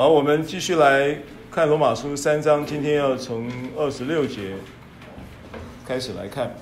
[0.00, 1.20] 好，我们继续来
[1.50, 4.54] 看罗马书三章，今天要从二十六节
[5.84, 6.54] 开始来看。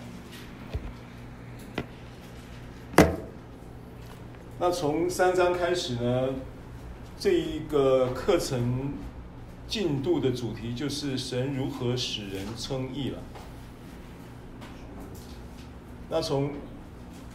[4.58, 6.30] 那从三章开始呢，
[7.16, 8.94] 这一个课程
[9.68, 13.18] 进度的主题就是神如何使人称义了。
[16.10, 16.54] 那从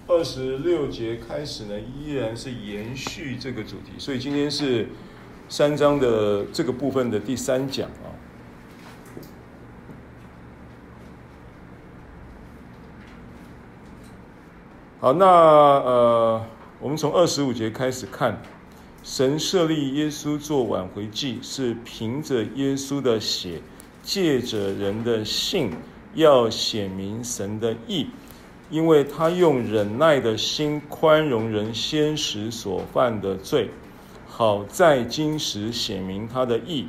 [0.08, 4.90] 二十六节开始呢，依然是延续这个主题，所以今天是。
[5.50, 8.10] 三章的这个部分的第三讲啊，
[15.00, 16.46] 好，那呃，
[16.80, 18.42] 我们从二十五节开始看，
[19.04, 23.62] 神设立耶稣做挽回祭，是凭着耶稣的血，
[24.02, 25.72] 借着人的信，
[26.16, 28.08] 要显明神的义，
[28.72, 33.70] 因为他用忍耐的心宽容人先时所犯的罪。
[34.36, 36.88] 好在今时显明他的义，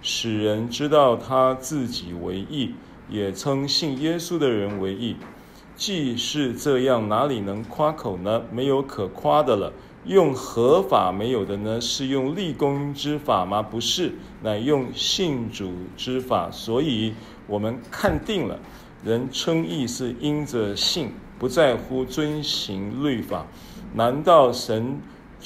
[0.00, 2.74] 使人知道他自己为义，
[3.10, 5.14] 也称信耶稣的人为义。
[5.76, 8.42] 既是这样，哪里能夸口呢？
[8.50, 9.70] 没有可夸的了。
[10.06, 11.78] 用合法没有的呢？
[11.78, 13.60] 是用立功之法吗？
[13.60, 16.50] 不是，乃用信主之法。
[16.50, 17.12] 所以
[17.46, 18.58] 我们看定了，
[19.04, 23.46] 人称义是因着信，不在乎遵行律法。
[23.92, 24.98] 难道神？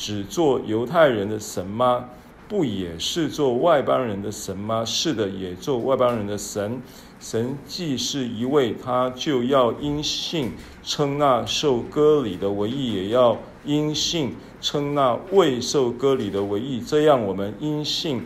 [0.03, 2.06] 只做犹太人的神吗？
[2.48, 4.84] 不也是做外邦人的神吗？
[4.84, 6.83] 是的，也做外邦人的神。
[7.20, 16.80] 神既是一位，他就要因信称那受割礼的为义，也要因信称那未受割礼的为义。
[16.80, 18.25] 这样，我们因信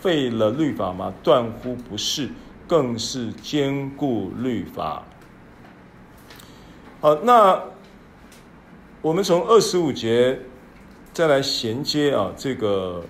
[0.00, 1.14] 废了律法吗？
[1.22, 2.30] 断乎不是，
[2.66, 5.04] 更是坚固律法。
[7.00, 7.62] 好，那
[9.00, 10.40] 我们从二十五节。
[11.12, 13.04] 再来衔接啊，这个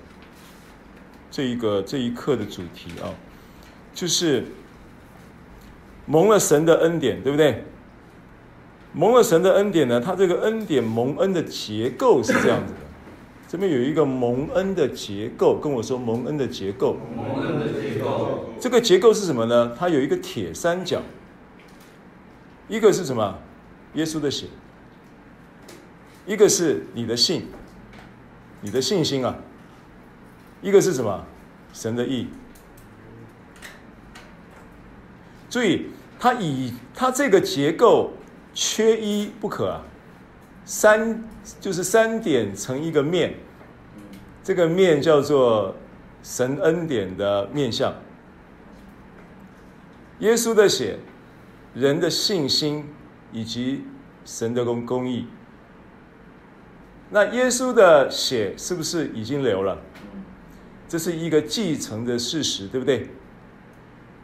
[1.31, 3.15] 这一个这一课的主题啊，
[3.95, 4.45] 就是
[6.07, 7.65] 蒙了神的恩典，对不对？
[8.93, 12.81] 蒙了神的恩典呢，它这个恩典蒙恩的结构是这样子的。
[13.49, 16.97] 这边有一个蒙恩的结构，跟我说蒙恩的结构。
[17.15, 18.47] 蒙恩的结构。
[18.59, 19.77] 这个结构是什么呢？
[19.79, 21.01] 它有一个铁三角，
[22.69, 23.39] 一个是什么？
[23.95, 24.47] 耶稣的血，
[26.27, 27.47] 一个是你的信。
[28.63, 29.37] 你的信心啊，
[30.63, 31.25] 一个是什么？
[31.75, 32.29] 神的意。
[35.51, 38.13] 注意，它以它这个结构
[38.55, 39.83] 缺一不可啊。
[40.65, 41.25] 三
[41.61, 43.35] 就是三点成一个面，
[44.45, 45.75] 这个面叫做
[46.23, 47.93] 神恩典的面向。
[50.21, 51.01] 耶稣的血，
[51.75, 52.89] 人的信心
[53.33, 53.85] 以及
[54.25, 55.27] 神的公公义。
[57.15, 59.77] 那耶稣的血是不是已经流了？
[60.89, 63.07] 这是一个继承的事实，对不对？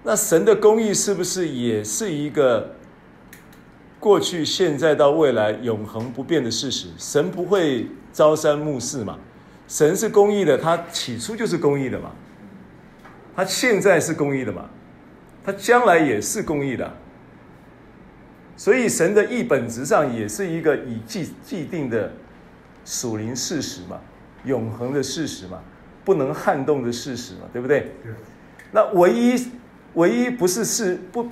[0.03, 2.75] 那神的公义是不是也是一个
[4.01, 6.87] 过去、现在到未来永恒不变的事实？
[6.97, 9.19] 神不会朝三暮四嘛？
[9.67, 12.11] 神是公义的，他起初就是公义的嘛？
[13.37, 14.65] 他现在是公义的嘛？
[15.45, 16.91] 他将来也是公义的。
[18.57, 22.11] 所以神的义本质上也是一个已既既定的。
[22.91, 24.01] 属灵事实嘛，
[24.47, 25.61] 永恒的事实嘛，
[26.07, 27.93] 不能撼动的事实嘛，对不对？
[28.03, 28.13] 对。
[28.73, 29.47] 那唯一
[29.93, 31.29] 唯一不是是不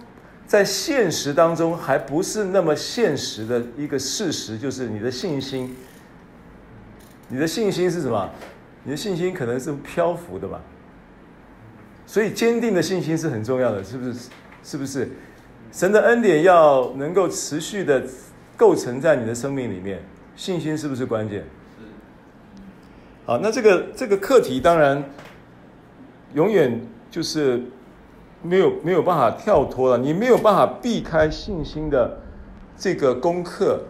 [0.46, 5.74] 在现实当中还不是那么现实的一个事实，就是你的信心。
[7.28, 8.30] 你的信心是什么？
[8.84, 10.60] 你的信心可能是漂浮的嘛。
[12.06, 14.28] 所以坚定的信心是很重要的，是不是？
[14.62, 15.08] 是不是？
[15.72, 18.04] 神的恩典要能够持续的
[18.58, 20.02] 构成在你的生命里面。
[20.36, 21.44] 信心是不是关键？
[23.24, 25.02] 好，那这个这个课题当然
[26.34, 27.60] 永远就是
[28.42, 32.18] 没有没有办法跳脱了，你没有办法避开信心的
[32.76, 33.82] 这个功课，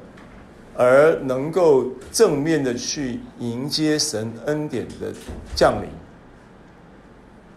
[0.75, 5.13] 而能够正面的去迎接神恩典的
[5.55, 5.91] 降临，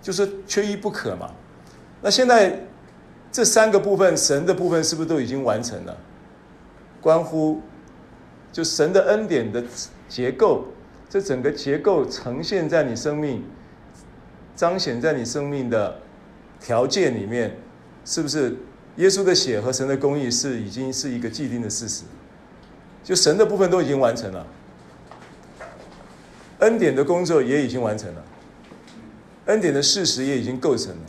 [0.01, 1.29] 就是缺一不可嘛。
[2.01, 2.59] 那现在
[3.31, 5.95] 这三个部分，神的部分是不是都已经完成了？
[6.99, 7.61] 关乎。
[8.51, 9.63] 就神的恩典的
[10.07, 10.65] 结构，
[11.09, 13.43] 这整个结构呈现在你生命，
[14.55, 15.99] 彰显在你生命的
[16.59, 17.57] 条件里面，
[18.05, 18.55] 是不是？
[18.95, 22.03] 耶稣的血和神的公义是已经是一个既定的事实，
[23.01, 24.45] 就神的部分都已经完成了，
[26.57, 28.21] 恩典的工作也已经完成了，
[29.45, 31.01] 恩典的事实也已经构成了，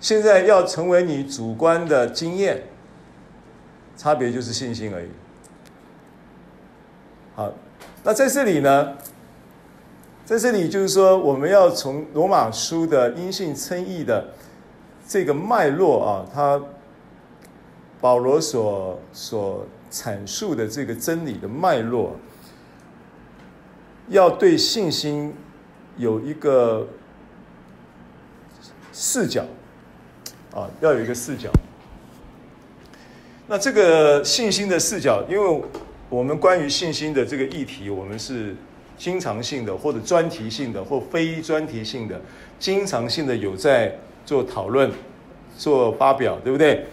[0.00, 2.64] 现在要成为你主观的经验，
[3.96, 5.08] 差别就是信心而已。
[7.38, 7.54] 好，
[8.02, 8.94] 那在这里呢，
[10.24, 14.30] 在这里就是说，我们要从罗马书的因信称义的
[15.06, 16.60] 这个脉络啊，他
[18.00, 22.16] 保罗所所阐述的这个真理的脉络，
[24.08, 25.32] 要对信心
[25.96, 26.88] 有一个
[28.92, 29.44] 视角
[30.52, 31.48] 啊，要有一个视角。
[33.46, 35.62] 那这个信心的视角，因为
[36.10, 38.56] 我们关于信心的这个议题，我们是
[38.96, 42.20] 经常性的，或者专题性的，或非专题性的，
[42.58, 43.94] 经常性的有在
[44.24, 44.90] 做讨论、
[45.56, 46.86] 做发表，对不对？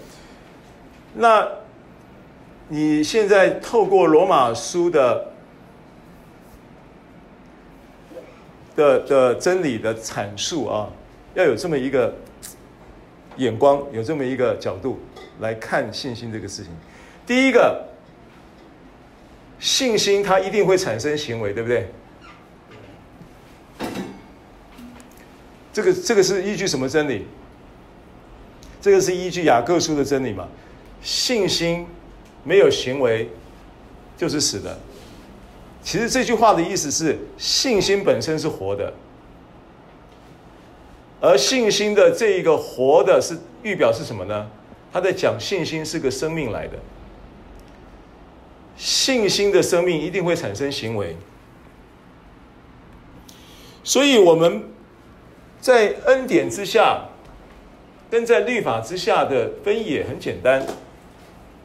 [1.13, 1.47] 那
[2.67, 5.31] 你现在透过罗马书的
[8.75, 10.89] 的的真理的阐述啊，
[11.35, 12.13] 要有这么一个
[13.37, 14.99] 眼光，有这么一个角度。
[15.41, 16.71] 来看信心这个事情，
[17.27, 17.85] 第一个，
[19.59, 21.89] 信心它一定会产生行为，对不对？
[25.73, 27.25] 这个这个是依据什么真理？
[28.81, 30.47] 这个是依据雅各书的真理嘛？
[31.01, 31.85] 信心
[32.43, 33.29] 没有行为
[34.17, 34.77] 就是死的。
[35.83, 38.93] 其实这句话的意思是，信心本身是活的，
[41.19, 44.49] 而信心的这一个活的是预表是什么呢？
[44.93, 46.77] 他在讲信心是个生命来的，
[48.77, 51.15] 信心的生命一定会产生行为，
[53.83, 54.63] 所以我们
[55.59, 57.05] 在恩典之下，
[58.09, 60.65] 跟在律法之下的分野很简单，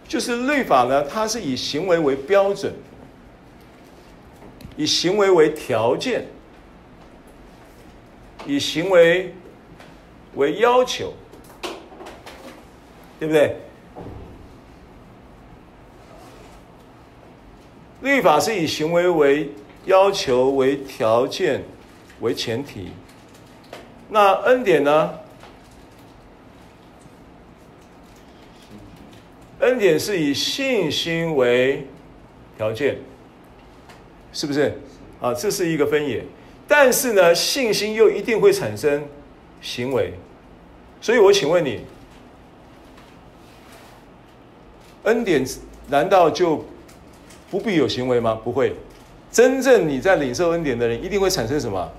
[0.07, 2.73] 就是律法呢，它是以行为为标准，
[4.77, 6.27] 以行为为条件，
[8.47, 9.35] 以行为
[10.35, 11.13] 为要求。
[13.19, 13.55] 对不对？
[18.03, 19.51] 律法是以行为为
[19.85, 21.63] 要求、为条件、
[22.21, 22.89] 为前提。
[24.09, 25.15] 那恩典呢？
[29.61, 31.87] 恩典是以信心为
[32.57, 32.99] 条件，
[34.33, 34.81] 是不是？
[35.21, 36.25] 啊，这是一个分野。
[36.67, 39.07] 但是呢，信心又一定会产生
[39.61, 40.15] 行为。
[41.01, 41.81] 所以我请问你。
[45.05, 45.43] 恩典
[45.89, 46.63] 难道就
[47.51, 48.39] 不必有行为吗？
[48.45, 48.75] 不会，
[49.33, 51.91] 真正你在领受恩典的人，一定会产生什么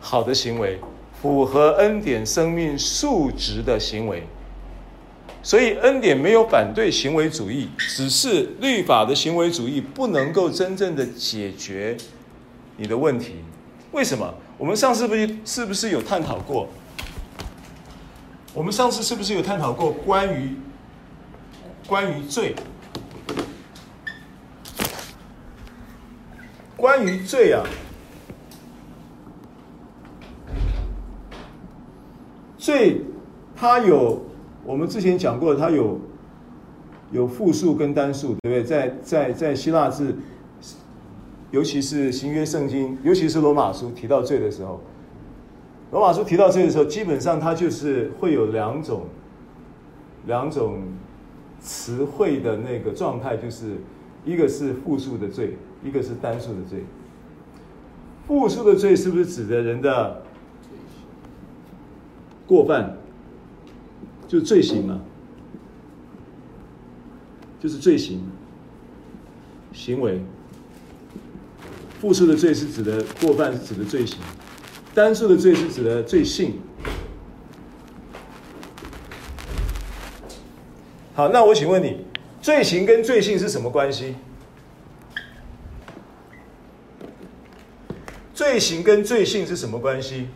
[0.00, 0.78] 好的行为，
[1.20, 4.22] 符合恩典生命数值的行为。
[5.42, 11.96] 所以恩典没有反对行为主义，只是律法的行为主义不能够真正的解决
[12.76, 13.36] 你的问题。
[13.92, 14.32] 为什么？
[14.56, 16.68] 我们上次不是是不是有探讨过？
[18.52, 20.54] 我们上次是不是有探讨过关于？
[21.86, 22.54] 关于罪，
[26.80, 27.62] 关于罪啊，
[32.56, 33.02] 罪
[33.54, 34.22] 它有
[34.64, 36.00] 我们之前讲过，它有
[37.12, 38.64] 有复数跟单数，对不对？
[38.64, 40.16] 在在在希腊字，
[41.50, 44.80] 尤其是新约圣经，尤其是罗马书提到罪的时候，
[45.92, 49.02] 罗马书提到罪的时候，基本上它就是会有两种
[50.26, 50.78] 两种。
[51.62, 53.76] 词汇的那个状态，就是
[54.24, 56.84] 一个是复数的罪，一个是单数的罪。
[58.26, 60.22] 复数的罪是不是指的人的
[62.46, 62.96] 过犯？
[64.28, 65.00] 就罪行嘛，
[67.58, 68.22] 就是罪行
[69.72, 70.22] 行为。
[72.00, 74.20] 复数的罪是指的过犯，是指的罪行；
[74.94, 76.60] 单数的罪是指的罪性。
[81.14, 82.04] 好，那我请问你，
[82.40, 84.14] 罪行跟罪性是什么关系？
[88.40, 90.28] 罪行跟罪性是什么关系？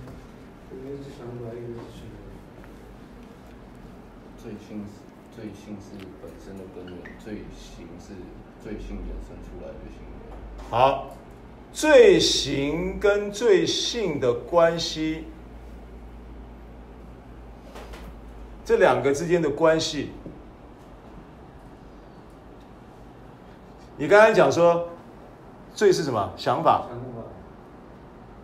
[4.36, 5.00] 罪性是
[5.34, 8.12] 罪性是本身的根源，罪行是
[8.62, 10.68] 罪性衍生出来的行为。
[10.68, 11.16] 好，
[11.72, 15.24] 罪行跟罪性的关系，
[18.66, 20.10] 这两个之间的关系。
[23.96, 24.90] 你刚才讲说，
[25.74, 26.34] 罪是什么？
[26.36, 26.86] 想法。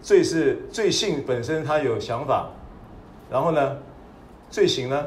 [0.03, 2.51] 罪是罪性本身，它有想法。
[3.31, 3.77] 然后呢，
[4.51, 5.07] 罪行呢？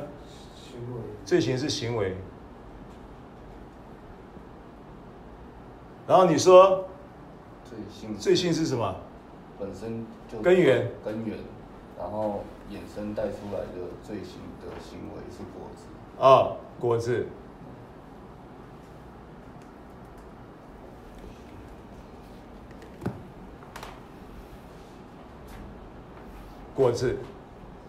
[0.56, 1.02] 行为。
[1.26, 2.16] 罪行是行为。
[6.08, 6.86] 然后你说，
[7.64, 8.18] 罪性。
[8.18, 8.96] 罪性是什么？
[9.60, 10.92] 本身就根源。
[11.04, 11.38] 根源。
[11.98, 15.86] 然后衍生带出来的罪行的行为是果子。
[16.22, 17.26] 啊，果子。
[26.76, 27.18] 果子，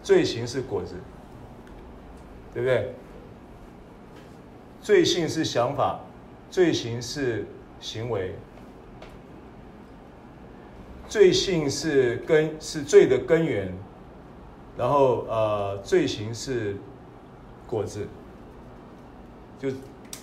[0.03, 0.95] 罪行是果子，
[2.53, 2.93] 对不对？
[4.81, 5.99] 罪性是想法，
[6.51, 7.45] 罪行是
[7.79, 8.35] 行为，
[11.07, 13.73] 罪性是根，是罪的根源，
[14.77, 16.77] 然后呃，罪行是
[17.65, 18.07] 果子，
[19.57, 19.69] 就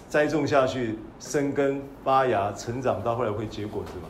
[0.09, 4.09] 栽种下去，生根发芽，成长到后来会结果子嘛。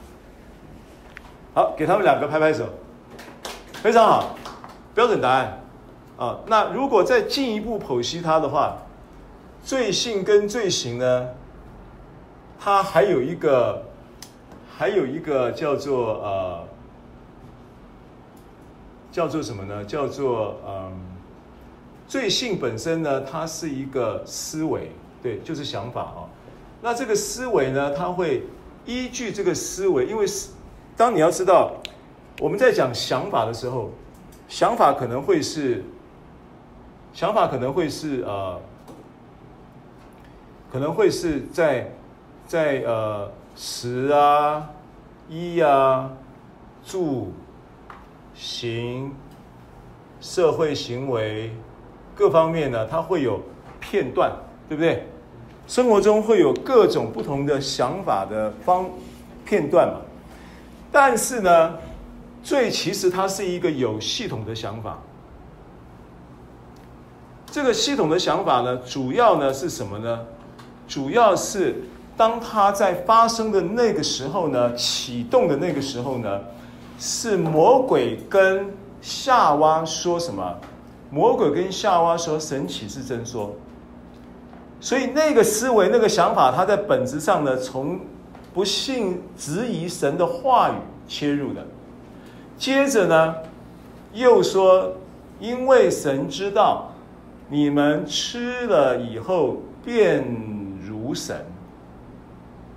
[1.55, 2.69] 好，给他们两个拍拍手，
[3.83, 4.37] 非常好，
[4.95, 5.61] 标准答案
[6.17, 6.39] 啊。
[6.47, 8.79] 那如果再进一步剖析它的话。
[9.65, 11.29] 罪性跟罪行呢，
[12.59, 13.81] 它还有一个，
[14.77, 16.65] 还有一个叫做呃，
[19.13, 19.85] 叫做什么呢？
[19.85, 20.93] 叫做嗯、
[22.09, 24.91] 罪性本身呢，它是一个思维，
[25.23, 26.29] 对，就是想法啊、哦。
[26.81, 28.43] 那这个思维呢，它会
[28.85, 30.27] 依据这个思维，因为
[30.97, 31.73] 当你要知道
[32.41, 33.91] 我们在讲想法的时候，
[34.49, 35.85] 想法可能会是，
[37.13, 38.61] 想法可能会是呃。
[40.73, 41.93] 可能会是在，
[42.47, 44.71] 在呃十啊、
[45.29, 46.11] 一啊、
[46.83, 47.31] 住、
[48.35, 49.15] 行、
[50.19, 51.55] 社会行为
[52.15, 53.39] 各方面呢，它会有
[53.81, 54.33] 片段，
[54.67, 55.07] 对不对？
[55.67, 58.89] 生活中会有各种不同的想法的方
[59.45, 60.01] 片段嘛。
[60.91, 61.75] 但是呢，
[62.43, 64.99] 罪其实它是一个有系统的想法。
[67.51, 70.21] 这个系统的想法呢，主要呢是什么呢？
[70.89, 71.83] 主要是
[72.17, 76.41] 当它在发生的那个时候呢，启动的那个时候呢，
[76.99, 80.57] 是魔鬼跟夏娃说什么？
[81.11, 83.55] 魔鬼跟夏娃说：“神岂是真说？”
[84.81, 88.01] 所以那个思维、那个想法，它在本质上呢，从
[88.55, 90.75] 不信、质疑神的话语
[91.07, 91.67] 切入的。
[92.63, 93.35] 接着呢，
[94.13, 94.95] 又说
[95.41, 96.93] ：“因为神知道
[97.49, 100.25] 你们吃了以后便。”
[100.87, 101.45] 如神，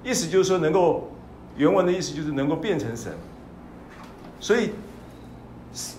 [0.04, 1.12] 意思就是说，能够
[1.56, 3.14] 原文的意思就是能够变成神。
[4.40, 4.72] 所以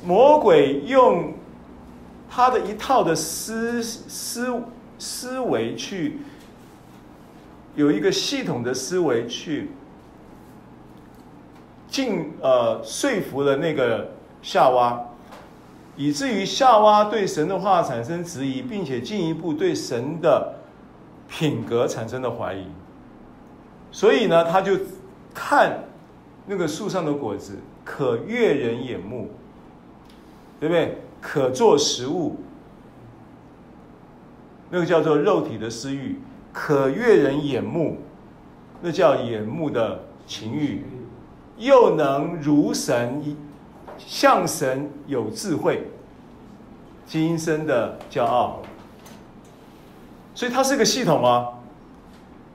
[0.04, 1.34] 魔鬼用
[2.28, 4.62] 他的一套的思思
[4.98, 6.18] 思维去
[7.76, 9.70] 有一个系统的思维去
[11.96, 14.10] 进呃说服了那个
[14.42, 15.02] 夏娃，
[15.96, 20.52] 以至于夏娃对神的话产生质疑，并且进一步对神的。
[21.28, 22.66] 品格产生了怀疑，
[23.90, 24.78] 所以呢，他就
[25.34, 25.82] 看
[26.46, 29.28] 那个树上的果子可悦人眼目，
[30.60, 30.98] 对不对？
[31.20, 32.36] 可做食物，
[34.70, 36.20] 那个叫做肉体的私欲，
[36.52, 37.96] 可悦人眼目，
[38.80, 40.84] 那叫眼目的情欲，
[41.56, 43.36] 又能如神，
[43.98, 45.90] 像神有智慧，
[47.06, 48.60] 今生的骄傲。
[50.34, 51.48] 所以它是个系统啊，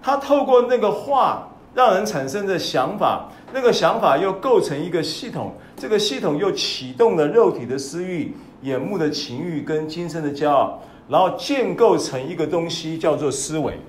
[0.02, 10.80] 它透过那个话让人产生的想法，那个想法又构成一个系统，这个系统又启动了肉体的私欲、眼目的情欲跟今生的骄傲，
[11.10, 13.80] 然后建构成一个东西叫做思维。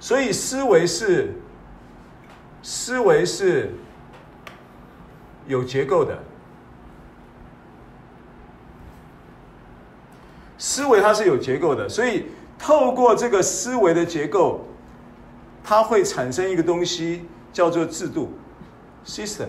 [0.00, 1.40] 所以思维是
[2.62, 3.72] 思维是
[5.46, 6.18] 有结构的。
[10.58, 12.26] 思维它是有结构的，所以
[12.58, 14.66] 透过这个思维的结构，
[15.64, 18.32] 它会产生一个东西叫做制度
[19.06, 19.48] （system）。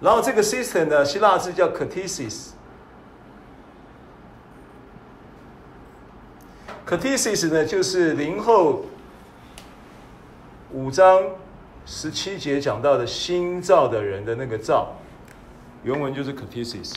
[0.00, 2.50] 然后这个 system 呢，希腊字叫 kathesis。
[6.88, 8.86] Cathesis 呢，就是零后
[10.72, 11.22] 五章
[11.84, 14.96] 十七节讲到的新造的人的那个造。
[15.84, 16.94] 原文就是 Cathesis。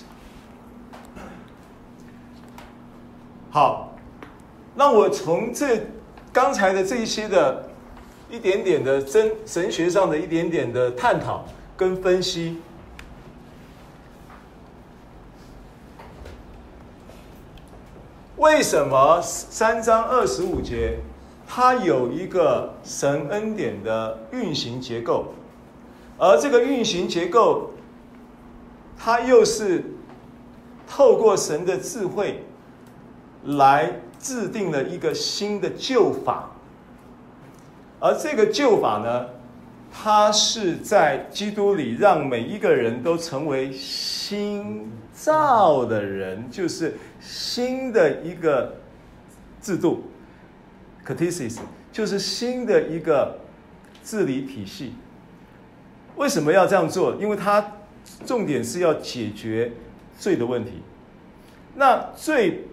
[3.49, 3.93] 好，
[4.75, 5.81] 那我从这
[6.31, 7.69] 刚才的这一些的
[8.29, 11.43] 一点点的真神学上的一点点的探讨
[11.75, 12.61] 跟分析，
[18.51, 20.99] 为什么三章二十五节
[21.47, 25.27] 它有一个神恩典的运行结构，
[26.17, 27.71] 而这个运行结构，
[28.97, 29.95] 它又是
[30.85, 32.43] 透过神的智慧
[33.45, 36.51] 来制定了一个新的旧法，
[38.01, 39.27] 而这个旧法呢，
[39.91, 48.77] 他是在基督里让每一个人都成为新造的人，就是新的一个
[49.61, 50.05] 制度
[51.05, 51.59] ，kathesis，
[51.91, 53.39] 就是新的一个
[54.03, 54.93] 治理体系。
[56.15, 57.15] 为什么要这样做？
[57.15, 57.73] 因为它
[58.25, 59.71] 重点是要解决
[60.17, 60.81] 罪的问题。
[61.75, 62.65] 那罪，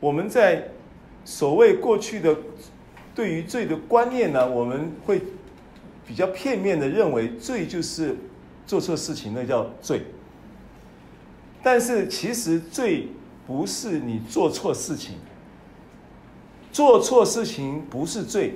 [0.00, 0.70] 我们在
[1.24, 2.36] 所谓过去的
[3.14, 5.20] 对于罪的观念呢，我们会
[6.06, 8.16] 比较片面的认为罪就是
[8.66, 10.02] 做错事情，那叫罪。
[11.62, 13.08] 但是其实罪
[13.46, 15.16] 不是你做错事情，
[16.70, 18.54] 做错事情不是罪，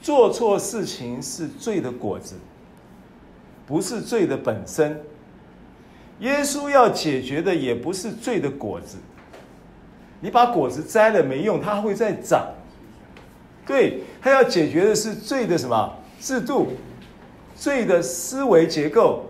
[0.00, 2.36] 做错事情是罪的果子，
[3.66, 5.00] 不是罪的本身。
[6.20, 8.96] 耶稣要解决的也不是罪的果子，
[10.20, 12.54] 你把果子摘了没用，它会再长。
[13.66, 16.68] 对，他要解决的是罪的什么制度，
[17.56, 19.24] 罪的思维结构。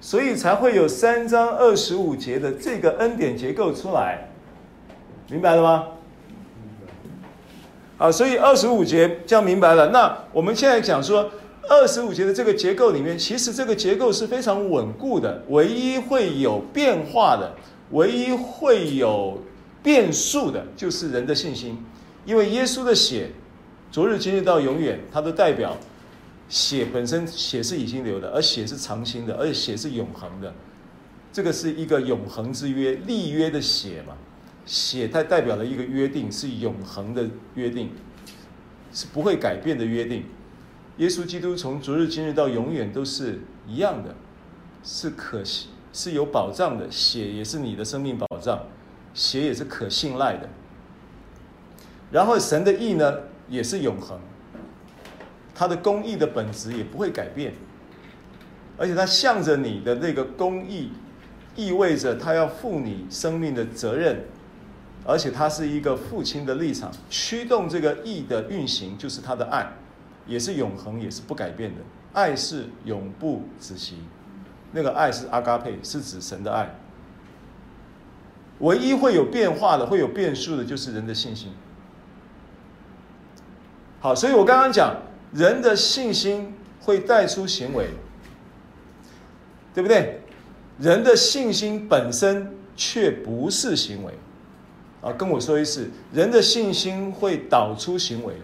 [0.00, 4.28] 所以才会有三章二十五节的这个恩典结构出来，
[5.30, 5.86] 明白了吗？
[7.98, 9.90] 啊，所以二十五节这样明白了。
[9.90, 11.30] 那我们现在讲说
[11.68, 17.54] 二十五节的这个结构里面，其实这个结构是非常稳固的，唯一会有变化的，
[17.92, 19.40] 唯一会有
[19.84, 21.78] 变数的，就是人的信心，
[22.24, 23.30] 因为耶稣的血，
[23.92, 25.76] 昨日今日到永远，它的代表。
[26.48, 30.52] 血本身，血是已经流的，而血是长青的，而且血是永恒的。
[31.30, 34.14] 这个是一个永恒之约，立约的血嘛。
[34.64, 37.90] 血它代表了一个约定，是永恒的约定，
[38.94, 40.24] 是不会改变的约定。
[40.96, 44.14] 耶稣基督从昨日今日到永远都是一样的，
[44.82, 46.90] 是可信，是有保障的。
[46.90, 48.58] 血也是你的生命保障，
[49.12, 50.48] 血也是可信赖的。
[52.10, 53.20] 然后神的意呢，
[53.52, 54.18] 也是永恒。
[55.54, 57.52] 他的公义的本质也不会改变，
[58.78, 60.90] 而且他向着你的那个公义，
[61.54, 64.24] 意味着他要负你生命的责任，
[65.04, 69.70] 而且他是一个父亲的立场，驱动这个义的运行，就是他的爱，
[70.26, 71.82] 也是永恒，也是不改变的。
[72.14, 73.96] 爱是永不止息，
[74.72, 76.74] 那个爱是阿嘎佩，是指神的爱。
[78.60, 81.52] 唯一会有变化的、会有变数的，就是人的信心。
[84.02, 84.96] 好，所以我刚刚讲。
[85.32, 87.86] 人的信心会带出行为，
[89.72, 90.20] 对不对？
[90.78, 94.12] 人的信心本身却不是行为，
[95.00, 98.34] 啊，跟我说一次，人的信心会导出行为。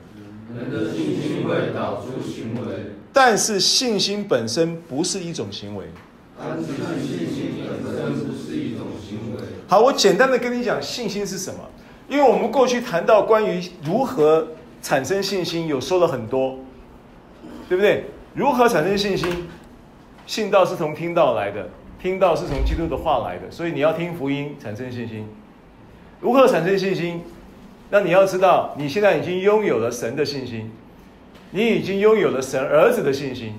[0.57, 5.89] 人的信心会导出行为，但是信心本身不是一种行为。
[6.39, 6.73] 但是
[7.07, 9.43] 信心本身不是一种行为。
[9.67, 11.61] 好，我简单的跟你讲，信心是什么？
[12.09, 14.49] 因为我们过去谈到关于如何
[14.83, 16.59] 产生信心，有说了很多。
[17.69, 18.05] 对不对？
[18.35, 19.47] 如何产生信心？
[20.27, 21.69] 信道是从听道来的，
[22.01, 25.27] 听道是从基督的话来的，所以你要听福音产生信心。
[26.21, 27.23] 如何产生信心？
[27.91, 30.71] 那你要知道，你现在已经拥有了神的信心，
[31.51, 33.55] 你已经拥有了神儿子的信心，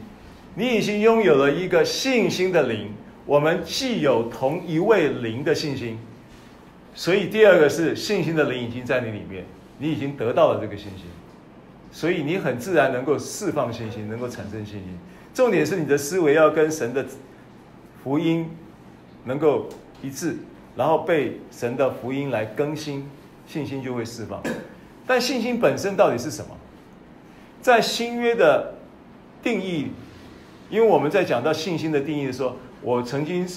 [0.55, 2.91] 你已经拥有了一个信心的灵。
[3.25, 5.99] 我们既有同一位灵的信心，
[6.95, 9.45] 所以第二个是信心的灵已经在你里面，
[9.79, 11.05] 你已经得到了这个信心。
[11.91, 14.99] 所以你很自然能够释放信心，能够产生信心。
[15.33, 17.03] 重点是你的思维要跟神的
[18.03, 18.47] 福音
[19.25, 19.67] 能够
[20.03, 20.37] 一致，
[20.75, 23.09] 然后被神的福音来更新，
[23.47, 24.39] 信心就会释放。
[25.07, 26.55] 但信心本身到底是什么？
[27.59, 28.75] 在新约的
[29.41, 29.87] 定义，
[30.69, 33.47] 因为我们在讲到信心的定义的时候，我曾经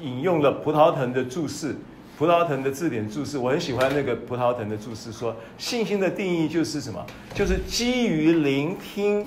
[0.00, 1.74] 引用了葡萄藤的注释。
[2.18, 7.04] 葡萄藤的字典注释，我很喜欢那个葡萄藤的注释，说信心的定义就是什么？
[7.34, 9.26] 就是基于聆听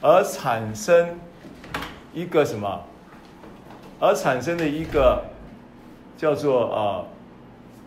[0.00, 1.16] 而产生
[2.12, 2.82] 一个什么？
[4.00, 5.24] 而产生的一个
[6.18, 7.04] 叫做啊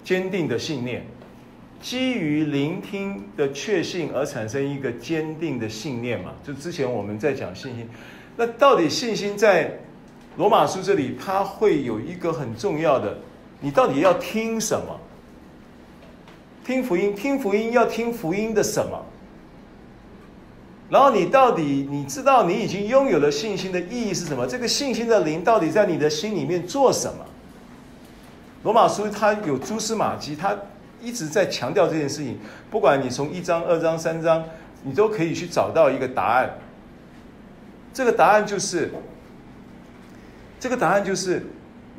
[0.01, 1.05] 坚定的信念。
[1.81, 6.31] 基于聆听的确信而产生一个坚定的信念嘛？
[6.41, 7.89] 就之前我们在讲信心，
[8.37, 9.79] 那到底信心在
[10.37, 13.17] 罗马书这里，它会有一个很重要的。
[13.61, 14.99] 你到底要听什么？
[16.65, 19.03] 听福音，听福音要听福音的什么？
[20.89, 24.47] 然后你到底你知道你已经拥有了信心的意义是什么？
[24.47, 27.25] 这个信心的灵到底在你的心里面做什么？
[28.63, 30.55] 罗马书它有蛛丝马迹，它
[31.01, 32.39] 一直在强调这件事情。
[32.69, 34.43] 不管你从一章、二章、三章，
[34.83, 36.57] 你都可以去找到一个答案。
[37.93, 38.91] 这个答案就是，
[40.59, 41.45] 这个答案就是。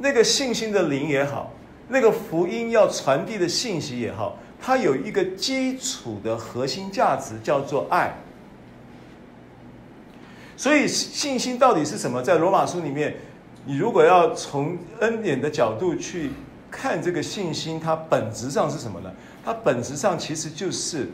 [0.03, 1.53] 那个信心的灵也好，
[1.89, 8.15] 那个福音要传递的信息也好，它有一个基础的核心价值，叫做爱。
[10.57, 12.23] 所以信心到底是什么？
[12.23, 13.17] 在罗马书里面，
[13.67, 16.31] 你如果要从恩典的角度去
[16.71, 19.13] 看这个信心，它本质上是什么呢？
[19.45, 21.09] 它本质上其实就是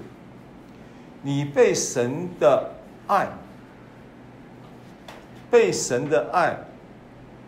[1.23, 2.71] 你被神的
[3.07, 3.29] 爱
[5.49, 6.59] 被神的爱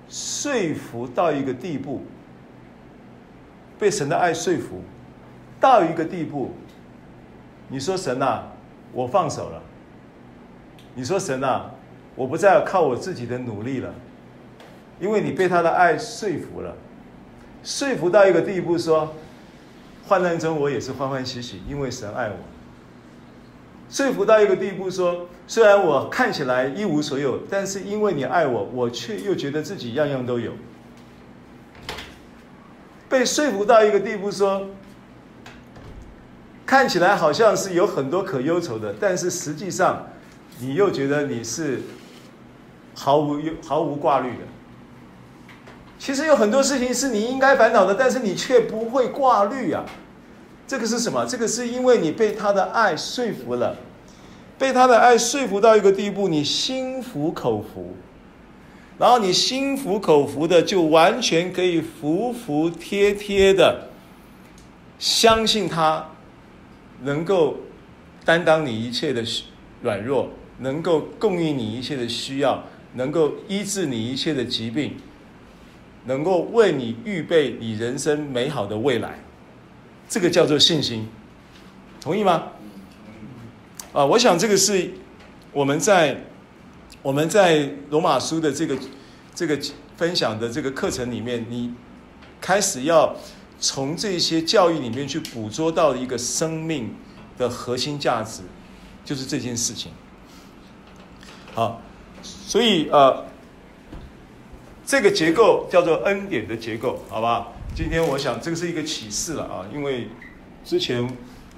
[0.09, 2.03] 说服到一个地步，
[3.79, 4.83] 被神的爱说服
[5.61, 6.53] 到一个地步，
[7.69, 8.43] 你说神呐，
[8.93, 9.63] 我放手了。
[10.95, 11.71] 你说神呐，
[12.17, 13.95] 我不再靠我自己的努力了，
[14.99, 16.75] 因为你被他的爱说服了，
[17.63, 19.15] 说服到一个地步说，
[20.07, 22.37] 患难中我也是欢欢喜喜，因为神爱我。
[23.89, 30.53] 说服到一个地步说，虽然我看起来一无所有，但是因为你爱我，我却又觉得自己样样都有。
[33.09, 34.69] 被说服到一个地步说，
[36.67, 40.07] 看起来好像是有很多可忧愁的，但是实际上。
[40.61, 41.81] 你又觉得你是
[42.93, 44.45] 毫无毫无挂虑的，
[46.01, 49.85] 其实有很多事情是你应该烦恼的，但是你却不会挂虑啊。
[50.69, 51.27] 这个是什么？
[51.27, 53.75] 这个是因为你被他的爱说服了，
[54.57, 57.97] 被他的爱说服到一个地步，你心服口服，
[58.99, 63.89] 然后你心服口服的就完全可以服服帖帖的
[64.99, 66.11] 相信他
[67.03, 67.57] 能够
[68.25, 69.25] 担当你一切的
[69.83, 70.29] 软弱。
[70.61, 74.97] 能够供应你一切的需要，能够医治你一切的疾病，
[76.07, 79.21] 能够为你预备你人生美好的未来，
[80.09, 81.07] 这个叫做信心，
[82.01, 82.45] 同意吗？
[83.93, 84.91] 啊，我想这个是
[85.53, 86.25] 我们在
[87.03, 88.79] 我们在罗马书的这个
[89.35, 89.59] 这个
[89.97, 91.75] 分享的这个课程里面，你
[92.41, 93.15] 开始要
[93.61, 96.95] 从这些教育里面去捕捉到一个生命
[97.37, 98.43] 的核心价值，
[99.05, 99.93] 就是这件事情。
[101.55, 101.83] 好，
[102.23, 103.27] 所以呃，
[104.87, 107.53] 这个结构叫做恩典的结构，好不好？
[107.75, 110.09] 今天我想这个是一个启示了啊，因为
[110.65, 111.09] 之前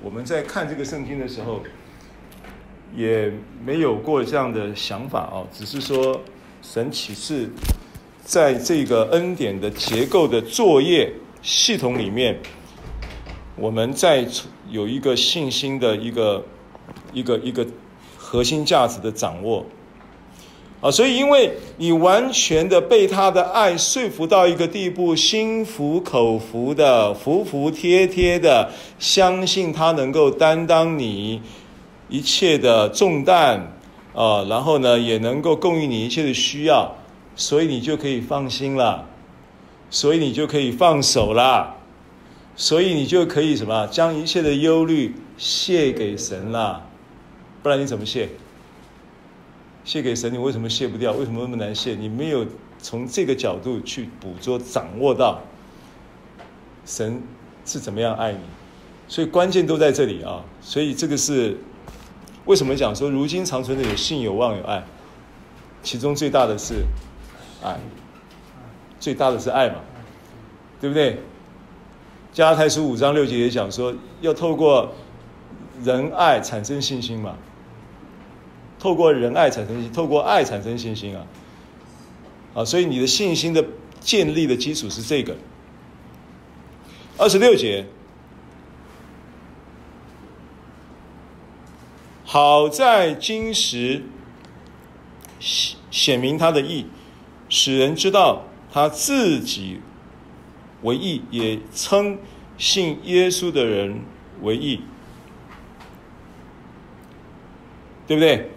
[0.03, 1.63] 我们在看这个圣经的时候，
[2.95, 3.33] 也
[3.65, 6.21] 没有过这样的想法啊，只是说
[6.63, 7.49] 神启示
[8.23, 11.11] 在这个恩典的结构的作业
[11.43, 12.39] 系统里面，
[13.57, 14.27] 我们在
[14.69, 16.45] 有一个信心的一个
[17.13, 17.67] 一个一个
[18.17, 19.65] 核心价值的掌握。
[20.81, 31.43] 啊，所以因为你完全的被他的爱说服到一个地步，心服口服的、服服帖帖的，相信他能够担当你
[32.09, 33.73] 一切的重担，
[34.15, 36.97] 啊，然后呢，也能够供应你一切的需要，
[37.37, 39.07] 所以你就可以放心了，
[39.91, 41.75] 所以你就可以放手了，
[42.57, 46.83] 所以你就可以什么，将一切的忧虑卸给神了，
[47.63, 48.31] 不然你怎么卸？
[49.85, 51.13] 卸给神，你为什么卸不掉？
[51.13, 51.95] 为什么那么难卸？
[51.95, 52.47] 你没有
[52.79, 55.41] 从这个角度去捕捉、掌握到
[56.85, 57.23] 神
[57.65, 58.39] 是怎么样爱你，
[59.09, 60.45] 所以关键都在这里啊！
[60.61, 61.57] 所以这个是
[62.45, 64.85] 为什么讲说，如今长存的有信、有望、有爱，
[65.83, 66.85] 其中最大的是
[67.63, 67.79] 爱，
[68.99, 69.77] 最大的是爱嘛，
[70.81, 71.19] 对不对？
[72.33, 74.93] 加太书五章六节也讲说，要透过
[75.83, 77.35] 仁爱产生信心嘛。
[78.81, 81.27] 透过仁爱产生，透过爱产生信心啊，
[82.55, 83.63] 啊，所以你的信心的
[84.01, 85.37] 建立的基础是这个。
[87.19, 87.85] 二十六节，
[92.25, 94.03] 好在今时
[95.39, 96.87] 显显明他的义，
[97.51, 99.83] 使人知道他自己
[100.81, 102.17] 为义，也称
[102.57, 104.01] 信耶稣的人
[104.41, 104.81] 为义，
[108.07, 108.49] 对不对？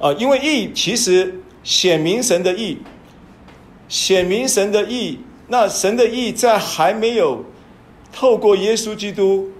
[0.00, 2.78] 啊，因为义其实显明神的义，
[3.88, 5.20] 显明神的义。
[5.48, 7.44] 那神的义在还没有
[8.12, 9.50] 透过耶稣基督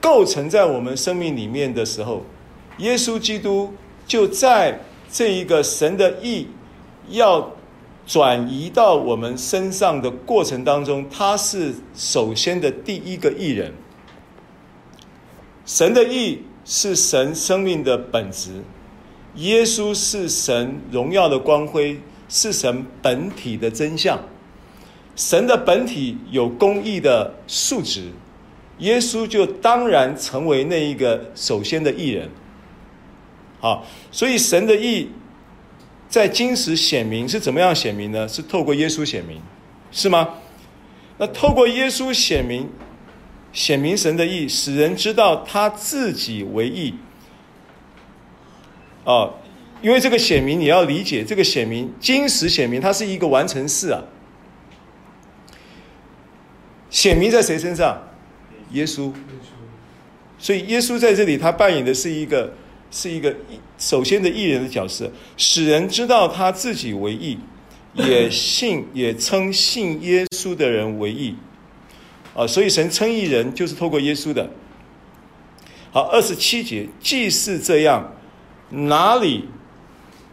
[0.00, 2.24] 构成在我们生命里面的时候，
[2.78, 3.72] 耶稣基督
[4.06, 6.48] 就在这一个神的义
[7.08, 7.52] 要
[8.06, 13.72] 转移到我们身上的过程当中，他是首先的第一个义人。
[15.64, 16.42] 神的义。
[16.70, 18.62] 是神生命的本质，
[19.36, 24.20] 耶稣是神荣耀的光辉，是神本体的真相。
[25.16, 28.10] 神的本体有公义的素质，
[28.80, 32.28] 耶稣就当然成为那一个首先的义人。
[33.60, 35.10] 好，所以神的义
[36.06, 38.28] 在今时显明是怎么样显明呢？
[38.28, 39.40] 是透过耶稣显明，
[39.90, 40.34] 是吗？
[41.16, 42.68] 那透过耶稣显明。
[43.58, 46.94] 显明神的义，使人知道他自己为义。
[49.04, 49.28] 啊，
[49.82, 54.00] 因为这个显明，你要理解这个显明，今时显明，它是一个完成式啊。
[56.88, 58.00] 显明在谁身上？
[58.70, 59.12] 耶稣。
[60.38, 62.54] 所以耶稣在这里，他扮演的是一个
[62.92, 63.34] 是一个
[63.76, 67.36] 首先的义人的角色，使人知道他自己为义，
[67.94, 71.34] 也信也称信耶稣的人为义。
[72.38, 74.48] 啊，所以神称义人就是透过耶稣的。
[75.90, 78.12] 好，二十七节，既是这样，
[78.70, 79.48] 哪里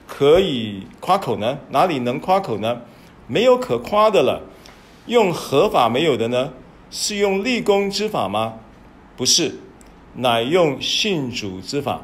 [0.06, 1.58] 可以夸口呢？
[1.70, 2.82] 哪里能夸口呢？
[3.26, 4.44] 没有可夸的了。
[5.08, 6.54] 用何法没有的呢？
[6.92, 8.54] 是用立功之法吗？
[9.18, 9.56] 不是，
[10.14, 12.02] 乃用信主之法。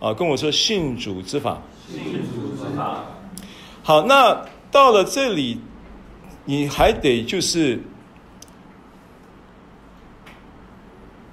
[0.00, 1.60] 啊，跟我说信主之法。
[1.86, 1.98] 信
[2.34, 3.04] 主之法。
[3.82, 5.60] 好，那到了这里，
[6.46, 7.82] 你还得就是，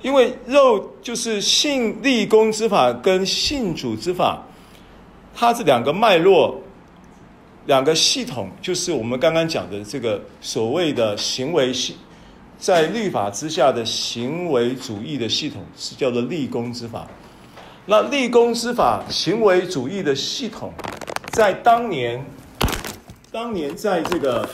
[0.02, 4.44] 因为肉就是信立功之法跟信主之法，
[5.34, 6.62] 它这两个脉络。
[7.68, 11.96] 两个系统就是我们刚刚讲的这个所谓的行为系，
[12.58, 17.08] 在律法之下的行为主义的系统是叫做立功之法。
[17.86, 20.74] 那立功之法、行为主义的系统，
[21.34, 22.26] 在当年，
[23.32, 24.50] 当年在这个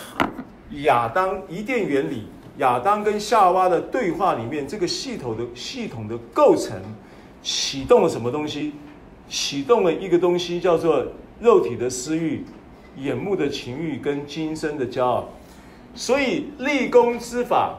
[0.84, 2.28] 亚当伊甸园里，
[2.58, 6.82] 亚当跟夏娃的对话里面，这个系统的系统的构成
[7.42, 8.74] 启动了什么东西？
[9.30, 11.06] 启动了一个东西叫做
[11.40, 12.46] 肉体的私欲。
[13.00, 15.30] 眼目的情欲跟今生的骄傲，
[15.94, 17.78] 所以立功之法，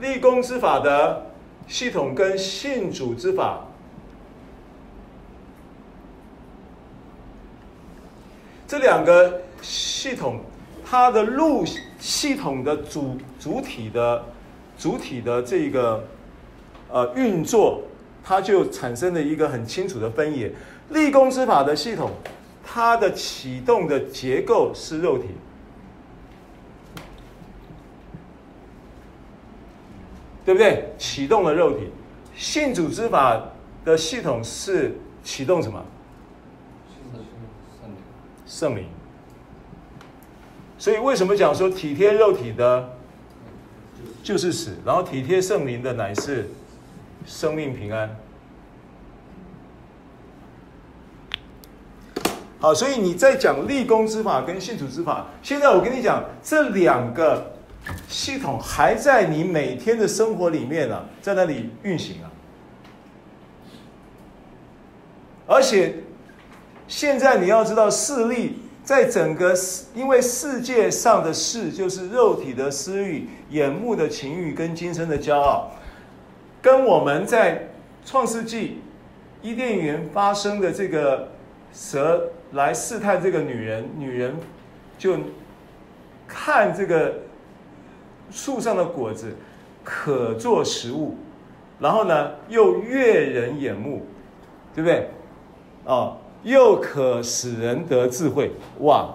[0.00, 1.26] 立功之法的
[1.68, 3.60] 系统跟信主之法，
[8.66, 10.40] 这两个系统，
[10.92, 11.64] 它的路
[11.98, 14.22] 系统的主主体的
[14.76, 16.04] 主体的这个
[16.90, 17.80] 呃运作，
[18.22, 20.52] 它就产生了一个很清楚的分野。
[20.90, 22.10] 立功之法的系统。
[22.62, 25.28] 它的启动的结构是肉体，
[30.44, 30.92] 对不对？
[30.98, 31.88] 启动了肉体，
[32.36, 33.42] 信主之法
[33.84, 35.82] 的系统是启动什么？
[38.46, 38.86] 圣灵。
[40.82, 42.96] 所以为什么讲说体贴肉体的，
[44.20, 46.50] 就是死；然后体贴圣灵的，乃是
[47.24, 48.16] 生命平安。
[52.58, 55.28] 好，所以你在讲立功之法跟信主之法。
[55.40, 57.52] 现在我跟你讲，这两个
[58.08, 62.26] 系统还在你每天的生活里面啊，在那里运行啊。
[65.46, 66.02] 而且
[66.88, 75.70] 现在你要知道，势力在整个世因为世界上的事，就是肉体的私欲、眼目的情欲跟今生的骄傲，
[76.60, 77.68] 跟我们在
[78.04, 78.80] 创世纪
[79.42, 81.28] 伊甸园发生的这个
[81.72, 82.30] 蛇。
[82.52, 84.36] 来试探这个女人，女人
[84.98, 85.16] 就
[86.28, 87.20] 看这个
[88.30, 89.34] 树上的果子
[89.82, 91.16] 可做食物，
[91.80, 94.04] 然后呢又悦人眼目，
[94.74, 95.08] 对不对？
[95.86, 98.50] 哦，又可使人得智慧，
[98.80, 99.14] 哇！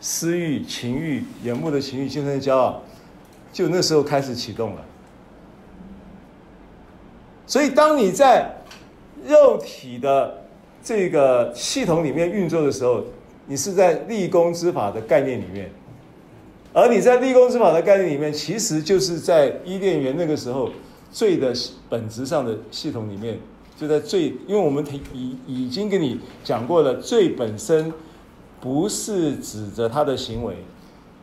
[0.00, 2.80] 私欲、情欲、眼目的情欲、今生的骄傲，
[3.52, 4.84] 就那时候开始启动了。
[7.48, 8.48] 所以，当你在
[9.26, 10.44] 肉体的
[10.84, 13.02] 这个系统里面运作的时候，
[13.46, 15.68] 你是在立功之法的概念里面，
[16.72, 20.70] 而你在立功之法的概念里面，其实就是在伊甸园那个时候
[21.10, 21.52] 罪的
[21.88, 23.36] 本质上的系统里面，
[23.78, 27.92] 就在罪，因为我们已已经跟你讲过了，罪本身
[28.60, 30.56] 不是指着他的行为，